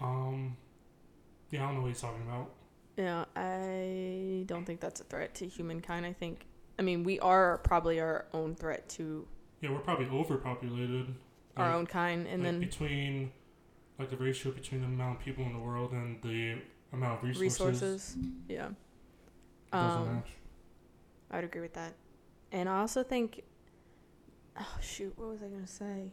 Um, 0.01 0.57
yeah, 1.51 1.63
I 1.63 1.65
don't 1.67 1.75
know 1.75 1.81
what 1.81 1.87
he's 1.89 2.01
talking 2.01 2.21
about. 2.21 2.51
Yeah, 2.97 3.23
I 3.35 4.43
don't 4.45 4.65
think 4.65 4.79
that's 4.81 4.99
a 5.01 5.03
threat 5.05 5.35
to 5.35 5.47
humankind. 5.47 6.05
I 6.05 6.13
think, 6.13 6.45
I 6.77 6.81
mean, 6.83 7.03
we 7.03 7.19
are 7.19 7.57
probably 7.59 7.99
our 8.01 8.25
own 8.33 8.55
threat 8.55 8.87
to 8.97 9.25
Yeah, 9.61 9.71
we're 9.71 9.79
probably 9.79 10.07
overpopulated. 10.07 11.13
our 11.57 11.67
Like- 11.67 11.75
own 11.75 11.85
kind, 11.85 12.27
and 12.27 12.43
like 12.43 12.51
then 12.51 12.59
between, 12.61 13.31
like 13.97 14.09
the 14.09 14.17
ratio 14.17 14.51
between 14.53 14.81
the 14.81 14.87
amount 14.87 15.19
of 15.19 15.25
people 15.25 15.43
in 15.45 15.53
the 15.53 15.59
world 15.59 15.91
and 15.93 16.21
the 16.21 16.61
amount 16.93 17.17
of 17.19 17.23
resources, 17.29 17.59
resources. 17.59 18.17
Yeah, 18.47 18.69
Um. 19.71 20.23
I 21.31 21.35
would 21.35 21.45
agree 21.45 21.61
with 21.61 21.73
that. 21.73 21.93
And 22.51 22.67
I 22.67 22.79
also 22.79 23.03
think, 23.03 23.43
oh 24.59 24.77
shoot, 24.81 25.13
what 25.15 25.29
was 25.29 25.43
I 25.43 25.47
gonna 25.47 25.67
say? 25.67 26.11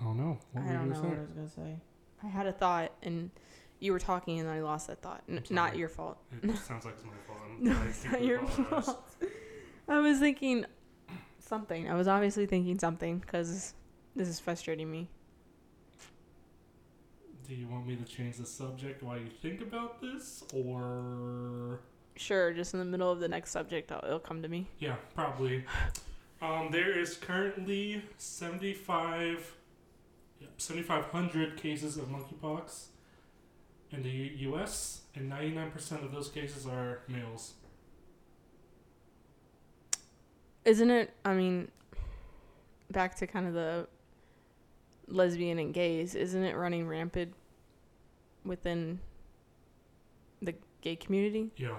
I 0.00 0.04
don't 0.04 0.16
know. 0.16 0.38
What 0.52 0.64
I 0.64 0.72
don't 0.72 0.88
know 0.88 0.94
gonna 0.96 1.08
what? 1.08 1.18
I 1.18 1.20
was 1.20 1.30
gonna 1.30 1.48
say. 1.48 1.76
I 2.22 2.26
had 2.28 2.46
a 2.46 2.52
thought, 2.52 2.92
and 3.02 3.30
you 3.78 3.92
were 3.92 3.98
talking, 3.98 4.38
and 4.40 4.48
I 4.48 4.60
lost 4.60 4.86
that 4.88 5.00
thought. 5.02 5.22
N- 5.28 5.42
not 5.50 5.76
your 5.76 5.88
fault. 5.88 6.18
It 6.42 6.56
sounds 6.58 6.84
like 6.84 6.94
it's 6.94 7.04
my 7.04 7.12
fault. 7.26 7.38
I'm- 7.42 7.56
No, 7.64 7.76
it's 7.88 8.04
not 8.04 8.22
your 8.22 8.38
apologize. 8.40 8.84
fault. 8.86 9.14
I 9.88 9.98
was 10.00 10.18
thinking 10.18 10.64
something. 11.38 11.88
I 11.90 11.94
was 11.94 12.08
obviously 12.08 12.46
thinking 12.46 12.78
something 12.78 13.18
because 13.18 13.74
this 14.14 14.28
is 14.28 14.38
frustrating 14.40 14.90
me. 14.90 15.08
Do 17.50 17.56
you 17.56 17.66
want 17.66 17.84
me 17.84 17.96
to 17.96 18.04
change 18.04 18.36
the 18.36 18.46
subject 18.46 19.02
while 19.02 19.18
you 19.18 19.26
think 19.42 19.60
about 19.60 20.00
this, 20.00 20.44
or 20.54 21.80
Sure, 22.14 22.52
just 22.52 22.74
in 22.74 22.78
the 22.78 22.86
middle 22.86 23.10
of 23.10 23.18
the 23.18 23.26
next 23.26 23.50
subject, 23.50 23.90
it'll 23.90 24.20
come 24.20 24.40
to 24.42 24.46
me. 24.48 24.68
yeah, 24.78 24.94
probably. 25.16 25.64
Um, 26.40 26.68
there 26.70 26.96
is 26.96 27.16
currently 27.16 28.04
seventy-five, 28.18 29.52
yep, 30.40 30.50
seventy-five 30.58 31.06
hundred 31.06 31.56
cases 31.56 31.96
of 31.96 32.04
monkeypox 32.04 32.84
in 33.90 34.04
the 34.04 34.08
U- 34.10 34.50
U.S., 34.52 35.00
and 35.16 35.28
ninety-nine 35.28 35.72
percent 35.72 36.04
of 36.04 36.12
those 36.12 36.28
cases 36.28 36.68
are 36.68 37.00
males. 37.08 37.54
Isn't 40.64 40.90
it? 40.90 41.12
I 41.24 41.34
mean, 41.34 41.68
back 42.92 43.16
to 43.16 43.26
kind 43.26 43.48
of 43.48 43.54
the 43.54 43.88
lesbian 45.10 45.58
and 45.58 45.74
gays. 45.74 46.14
Isn't 46.14 46.44
it 46.44 46.56
running 46.56 46.86
rampant 46.86 47.34
within 48.44 49.00
the 50.40 50.54
gay 50.80 50.96
community? 50.96 51.50
Yeah, 51.56 51.76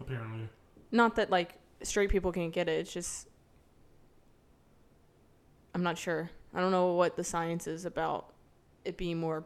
apparently. 0.00 0.48
Not 0.90 1.16
that 1.16 1.30
like 1.30 1.54
straight 1.82 2.10
people 2.10 2.32
can't 2.32 2.52
get 2.52 2.68
it. 2.68 2.80
It's 2.80 2.92
just 2.92 3.28
I'm 5.74 5.82
not 5.82 5.96
sure. 5.96 6.30
I 6.54 6.60
don't 6.60 6.70
know 6.70 6.92
what 6.92 7.16
the 7.16 7.24
science 7.24 7.66
is 7.66 7.84
about 7.84 8.32
it 8.84 8.96
being 8.96 9.18
more 9.18 9.44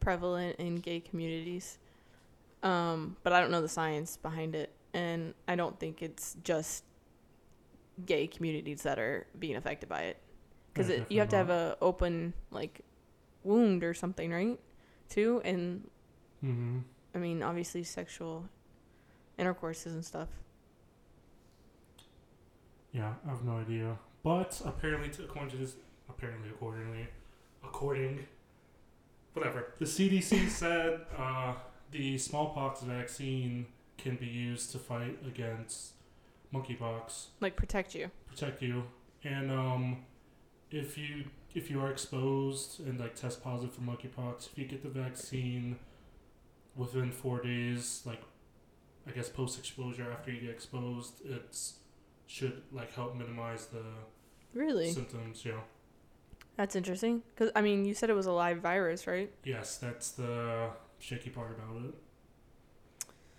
prevalent 0.00 0.56
in 0.58 0.76
gay 0.76 1.00
communities. 1.00 1.78
Um, 2.62 3.16
but 3.22 3.32
I 3.32 3.40
don't 3.40 3.50
know 3.50 3.62
the 3.62 3.68
science 3.68 4.16
behind 4.16 4.54
it, 4.54 4.72
and 4.92 5.34
I 5.46 5.54
don't 5.54 5.78
think 5.78 6.02
it's 6.02 6.36
just 6.42 6.84
gay 8.04 8.26
communities 8.26 8.82
that 8.82 8.98
are 8.98 9.26
being 9.38 9.56
affected 9.56 9.88
by 9.88 10.02
it. 10.02 10.18
Because 10.72 10.88
Yeah, 10.90 11.04
you 11.08 11.20
have 11.20 11.28
to 11.30 11.36
have 11.36 11.48
definitely 11.48 11.76
a 11.80 11.84
open 11.84 12.34
like 12.50 12.80
wound 13.44 13.82
or 13.84 13.94
something, 13.94 14.30
right? 14.30 14.58
Too, 15.08 15.40
and 15.44 15.88
Mm-hmm. 16.44 16.78
I 17.14 17.18
mean, 17.18 17.42
obviously, 17.42 17.82
sexual 17.82 18.48
intercourses 19.38 19.92
and 19.94 20.02
stuff. 20.04 20.28
Yeah, 22.92 23.14
I 23.26 23.30
have 23.30 23.44
no 23.44 23.58
idea. 23.58 23.98
But 24.22 24.60
apparently, 24.64 25.10
to, 25.10 25.24
according 25.24 25.50
to 25.50 25.56
this, 25.58 25.74
apparently, 26.08 26.48
accordingly, 26.50 27.06
according, 27.64 28.26
whatever, 29.34 29.74
the 29.78 29.84
CDC 29.84 30.48
said 30.62 31.00
uh, 31.16 31.54
the 31.90 32.18
smallpox 32.18 32.80
vaccine 32.82 33.66
can 33.98 34.16
be 34.16 34.26
used 34.26 34.72
to 34.72 34.78
fight 34.78 35.18
against 35.26 35.92
monkeypox, 36.54 37.26
Like 37.40 37.54
protect 37.56 37.94
you. 37.94 38.10
protect 38.28 38.62
you, 38.62 38.84
and 39.24 39.50
um, 39.50 39.98
if 40.70 40.96
you 40.98 41.24
if 41.54 41.70
you 41.70 41.80
are 41.80 41.90
exposed 41.90 42.80
and 42.86 42.98
like 43.00 43.14
test 43.14 43.42
positive 43.42 43.74
for 43.74 43.80
monkeypox, 43.82 44.46
if 44.52 44.58
you 44.58 44.66
get 44.66 44.82
the 44.82 44.88
vaccine 44.88 45.78
within 46.76 47.10
four 47.10 47.40
days, 47.40 48.02
like 48.04 48.22
I 49.06 49.10
guess 49.10 49.28
post 49.28 49.58
exposure 49.58 50.06
after 50.12 50.30
you 50.30 50.40
get 50.40 50.50
exposed, 50.50 51.14
it's 51.24 51.74
should 52.26 52.62
like 52.72 52.92
help 52.94 53.16
minimize 53.16 53.66
the 53.66 53.82
Really? 54.54 54.90
symptoms. 54.90 55.44
Yeah. 55.44 55.60
That's 56.56 56.76
interesting. 56.76 57.22
Because, 57.34 57.50
I 57.56 57.62
mean, 57.62 57.84
you 57.84 57.94
said 57.94 58.10
it 58.10 58.14
was 58.14 58.26
a 58.26 58.32
live 58.32 58.58
virus, 58.58 59.06
right? 59.06 59.32
Yes, 59.44 59.78
that's 59.78 60.10
the 60.12 60.68
shaky 60.98 61.30
part 61.30 61.50
about 61.52 61.84
it. 61.86 61.94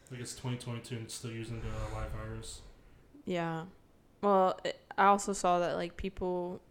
Like 0.09 0.19
it's 0.19 0.33
2022 0.33 0.95
and 0.95 1.11
still 1.11 1.31
using 1.31 1.61
the 1.61 1.95
live 1.95 2.11
virus. 2.11 2.61
Yeah. 3.25 3.65
Well, 4.21 4.59
it, 4.63 4.79
I 4.97 5.05
also 5.05 5.33
saw 5.33 5.59
that, 5.59 5.75
like, 5.75 5.95
people 5.97 6.61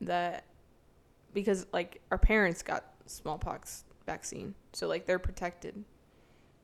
that, 0.00 0.44
because, 1.32 1.66
like, 1.72 2.00
our 2.10 2.18
parents 2.18 2.62
got 2.62 2.84
smallpox 3.06 3.84
vaccine. 4.06 4.54
So, 4.72 4.86
like, 4.88 5.06
they're 5.06 5.18
protected. 5.18 5.84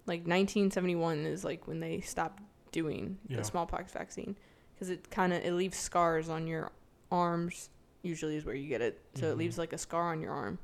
Like, 0.07 0.21
1971 0.27 1.27
is, 1.27 1.45
like, 1.45 1.67
when 1.67 1.81
they 1.81 2.01
stopped 2.01 2.43
doing 2.73 3.19
Yeah. 3.29 3.39
the 3.39 3.45
smallpox 3.45 3.93
vaccine. 3.93 4.37
Because 4.75 4.91
it 4.91 5.11
kind 5.11 5.33
of, 5.33 5.43
it 5.45 5.53
leaves 5.53 5.79
scars 5.79 6.29
on 6.29 6.47
your 6.47 6.71
arms, 7.11 7.71
usually 8.03 8.37
is 8.37 8.45
where 8.45 8.55
you 8.55 8.69
get 8.69 8.81
it. 8.83 9.01
So 9.15 9.31
it 9.31 9.35
Mhm. 9.35 9.39
leaves, 9.39 9.59
like, 9.59 9.73
a 9.73 9.79
scar 9.79 10.11
on 10.13 10.21
your 10.21 10.33
arm. 10.33 10.59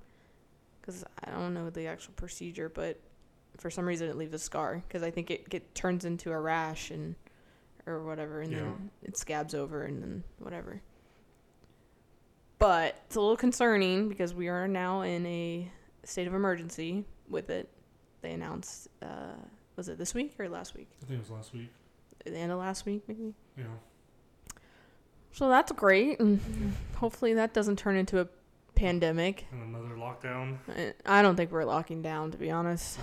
Because 0.80 1.04
I 1.22 1.30
don't 1.30 1.54
know 1.54 1.70
the 1.70 1.86
actual 1.86 2.14
procedure, 2.14 2.68
but 2.68 3.00
for 3.56 3.70
some 3.70 3.86
reason 3.86 4.08
it 4.08 4.16
leaves 4.16 4.34
a 4.34 4.38
scar. 4.38 4.82
Because 4.86 5.02
I 5.02 5.10
think 5.10 5.30
it 5.30 5.48
get, 5.48 5.74
turns 5.74 6.04
into 6.04 6.32
a 6.32 6.40
rash 6.40 6.90
and 6.90 7.14
or 7.86 8.04
whatever, 8.04 8.40
and 8.42 8.52
Yeah. 8.52 8.58
then 8.60 8.90
it 9.02 9.16
scabs 9.16 9.54
over, 9.54 9.84
and 9.84 10.02
then 10.02 10.22
whatever. 10.38 10.82
But 12.60 12.94
it's 13.06 13.16
a 13.16 13.20
little 13.20 13.38
concerning 13.38 14.10
because 14.10 14.34
we 14.34 14.48
are 14.48 14.68
now 14.68 15.00
in 15.00 15.24
a 15.24 15.72
state 16.04 16.26
of 16.26 16.34
emergency 16.34 17.06
with 17.26 17.48
it. 17.48 17.70
They 18.20 18.32
announced, 18.32 18.88
uh, 19.00 19.32
was 19.76 19.88
it 19.88 19.96
this 19.96 20.12
week 20.12 20.34
or 20.38 20.46
last 20.46 20.74
week? 20.74 20.88
I 21.02 21.06
think 21.06 21.16
it 21.16 21.22
was 21.22 21.30
last 21.30 21.54
week. 21.54 21.72
The 22.26 22.36
end 22.36 22.52
of 22.52 22.58
last 22.58 22.84
week, 22.84 23.02
maybe. 23.08 23.32
Yeah. 23.56 23.64
So 25.32 25.48
that's 25.48 25.72
great, 25.72 26.20
and 26.20 26.38
hopefully 26.96 27.32
that 27.32 27.54
doesn't 27.54 27.78
turn 27.78 27.96
into 27.96 28.20
a 28.20 28.28
pandemic. 28.74 29.46
And 29.52 29.74
another 29.74 29.94
lockdown. 29.94 30.58
I- 31.06 31.22
don't 31.22 31.36
think 31.36 31.50
we're 31.52 31.64
locking 31.64 32.02
down, 32.02 32.30
to 32.32 32.36
be 32.36 32.50
honest. 32.50 32.96
So 32.96 33.00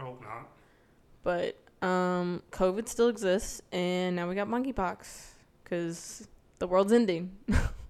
I 0.00 0.02
hope 0.02 0.20
not. 0.20 0.48
But 1.22 1.86
um, 1.86 2.42
COVID 2.50 2.88
still 2.88 3.06
exists, 3.06 3.62
and 3.70 4.16
now 4.16 4.28
we 4.28 4.34
got 4.34 4.48
monkeypox 4.48 5.28
because 5.62 6.26
the 6.58 6.66
world's 6.66 6.92
ending. 6.92 7.36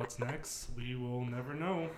What's 0.00 0.18
next? 0.18 0.68
We 0.78 0.94
will 0.94 1.26
never 1.26 1.52
know. 1.52 1.90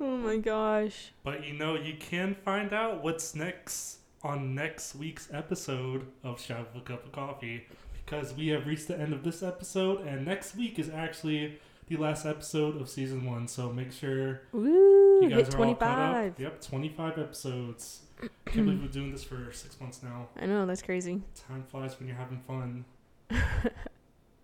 Oh 0.00 0.16
my 0.16 0.38
gosh. 0.38 1.12
But 1.22 1.46
you 1.46 1.52
know, 1.52 1.76
you 1.76 1.94
can 1.94 2.34
find 2.34 2.72
out 2.72 3.04
what's 3.04 3.36
next 3.36 3.98
on 4.24 4.56
next 4.56 4.96
week's 4.96 5.28
episode 5.32 6.08
of 6.24 6.40
Shy 6.40 6.58
with 6.58 6.82
a 6.82 6.84
Cup 6.84 7.06
of 7.06 7.12
Coffee 7.12 7.68
because 8.04 8.34
we 8.34 8.48
have 8.48 8.66
reached 8.66 8.88
the 8.88 8.98
end 8.98 9.12
of 9.12 9.22
this 9.22 9.40
episode, 9.40 10.04
and 10.04 10.26
next 10.26 10.56
week 10.56 10.80
is 10.80 10.90
actually 10.90 11.60
the 11.86 11.96
last 11.96 12.26
episode 12.26 12.80
of 12.80 12.90
season 12.90 13.24
one. 13.24 13.46
So 13.46 13.72
make 13.72 13.92
sure 13.92 14.40
Woo! 14.50 15.22
you 15.22 15.30
guys 15.30 15.46
Hit 15.46 15.54
are 15.54 15.64
all 15.64 15.74
caught 15.76 16.26
up. 16.26 16.40
Yep, 16.40 16.60
25 16.60 17.18
episodes. 17.18 18.00
Can't 18.46 18.66
believe 18.66 18.82
we're 18.82 18.88
doing 18.88 19.12
this 19.12 19.22
for 19.22 19.52
six 19.52 19.80
months 19.80 20.02
now. 20.02 20.26
I 20.40 20.46
know, 20.46 20.66
that's 20.66 20.82
crazy. 20.82 21.22
Time 21.48 21.62
flies 21.68 22.00
when 22.00 22.08
you're 22.08 22.16
having 22.16 22.40
fun. 22.48 22.84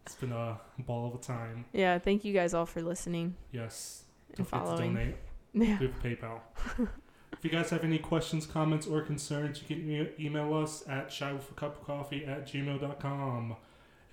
it's 0.04 0.14
been 0.16 0.32
a 0.32 0.58
ball 0.80 1.08
of 1.08 1.14
a 1.14 1.18
time. 1.22 1.64
Yeah, 1.72 1.98
thank 1.98 2.24
you 2.24 2.32
guys 2.32 2.54
all 2.54 2.66
for 2.66 2.82
listening 2.82 3.34
Yes. 3.52 4.04
and 4.28 4.38
Don't 4.38 4.46
forget 4.48 4.66
following. 4.66 4.94
donate. 4.94 5.16
Yeah. 5.56 5.78
We 5.78 5.86
have 5.86 6.02
PayPal. 6.02 6.40
if 7.32 7.44
you 7.44 7.50
guys 7.50 7.70
have 7.70 7.84
any 7.84 7.98
questions, 7.98 8.44
comments, 8.44 8.88
or 8.88 9.02
concerns, 9.02 9.62
you 9.62 9.68
can 9.68 9.88
e- 9.88 10.26
email 10.26 10.52
us 10.54 10.82
at 10.88 11.10
shywithacupofcoffee 11.10 12.26
at 12.28 12.46
gmail.com. 12.48 13.54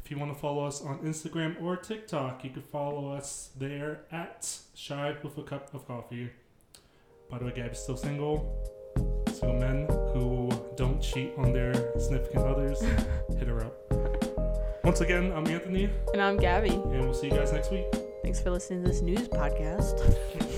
If 0.03 0.11
you 0.11 0.19
want 0.19 0.31
to 0.33 0.39
follow 0.39 0.65
us 0.65 0.81
on 0.83 0.99
Instagram 0.99 1.59
or 1.61 1.77
TikTok, 1.77 2.43
you 2.43 2.51
can 2.51 2.61
follow 2.61 3.11
us 3.11 3.49
there 3.57 4.01
at 4.11 4.55
Shy 4.75 5.15
with 5.23 5.35
a 5.37 5.43
Cup 5.43 5.73
of 5.73 5.87
Coffee. 5.87 6.29
By 7.29 7.39
the 7.39 7.45
way, 7.45 7.51
Gabby's 7.55 7.79
still 7.79 7.97
single. 7.97 8.55
Single 9.31 9.59
men 9.59 9.87
who 10.13 10.51
don't 10.75 11.01
cheat 11.01 11.33
on 11.37 11.53
their 11.53 11.73
significant 11.99 12.45
others, 12.45 12.81
hit 13.37 13.47
her 13.47 13.61
up. 13.65 13.90
Once 14.91 14.99
again, 14.99 15.31
I'm 15.31 15.47
Anthony, 15.47 15.89
And 16.11 16.21
I'm 16.21 16.35
Gabby. 16.35 16.71
and 16.71 16.99
we'll 17.05 17.13
see 17.13 17.27
you 17.27 17.31
guys 17.31 17.53
next 17.53 17.71
week. 17.71 17.85
Thanks 18.23 18.41
for 18.41 18.51
listening 18.51 18.83
to 18.83 18.89
this 18.89 19.01
news 19.01 19.29
podcast. 19.29 20.01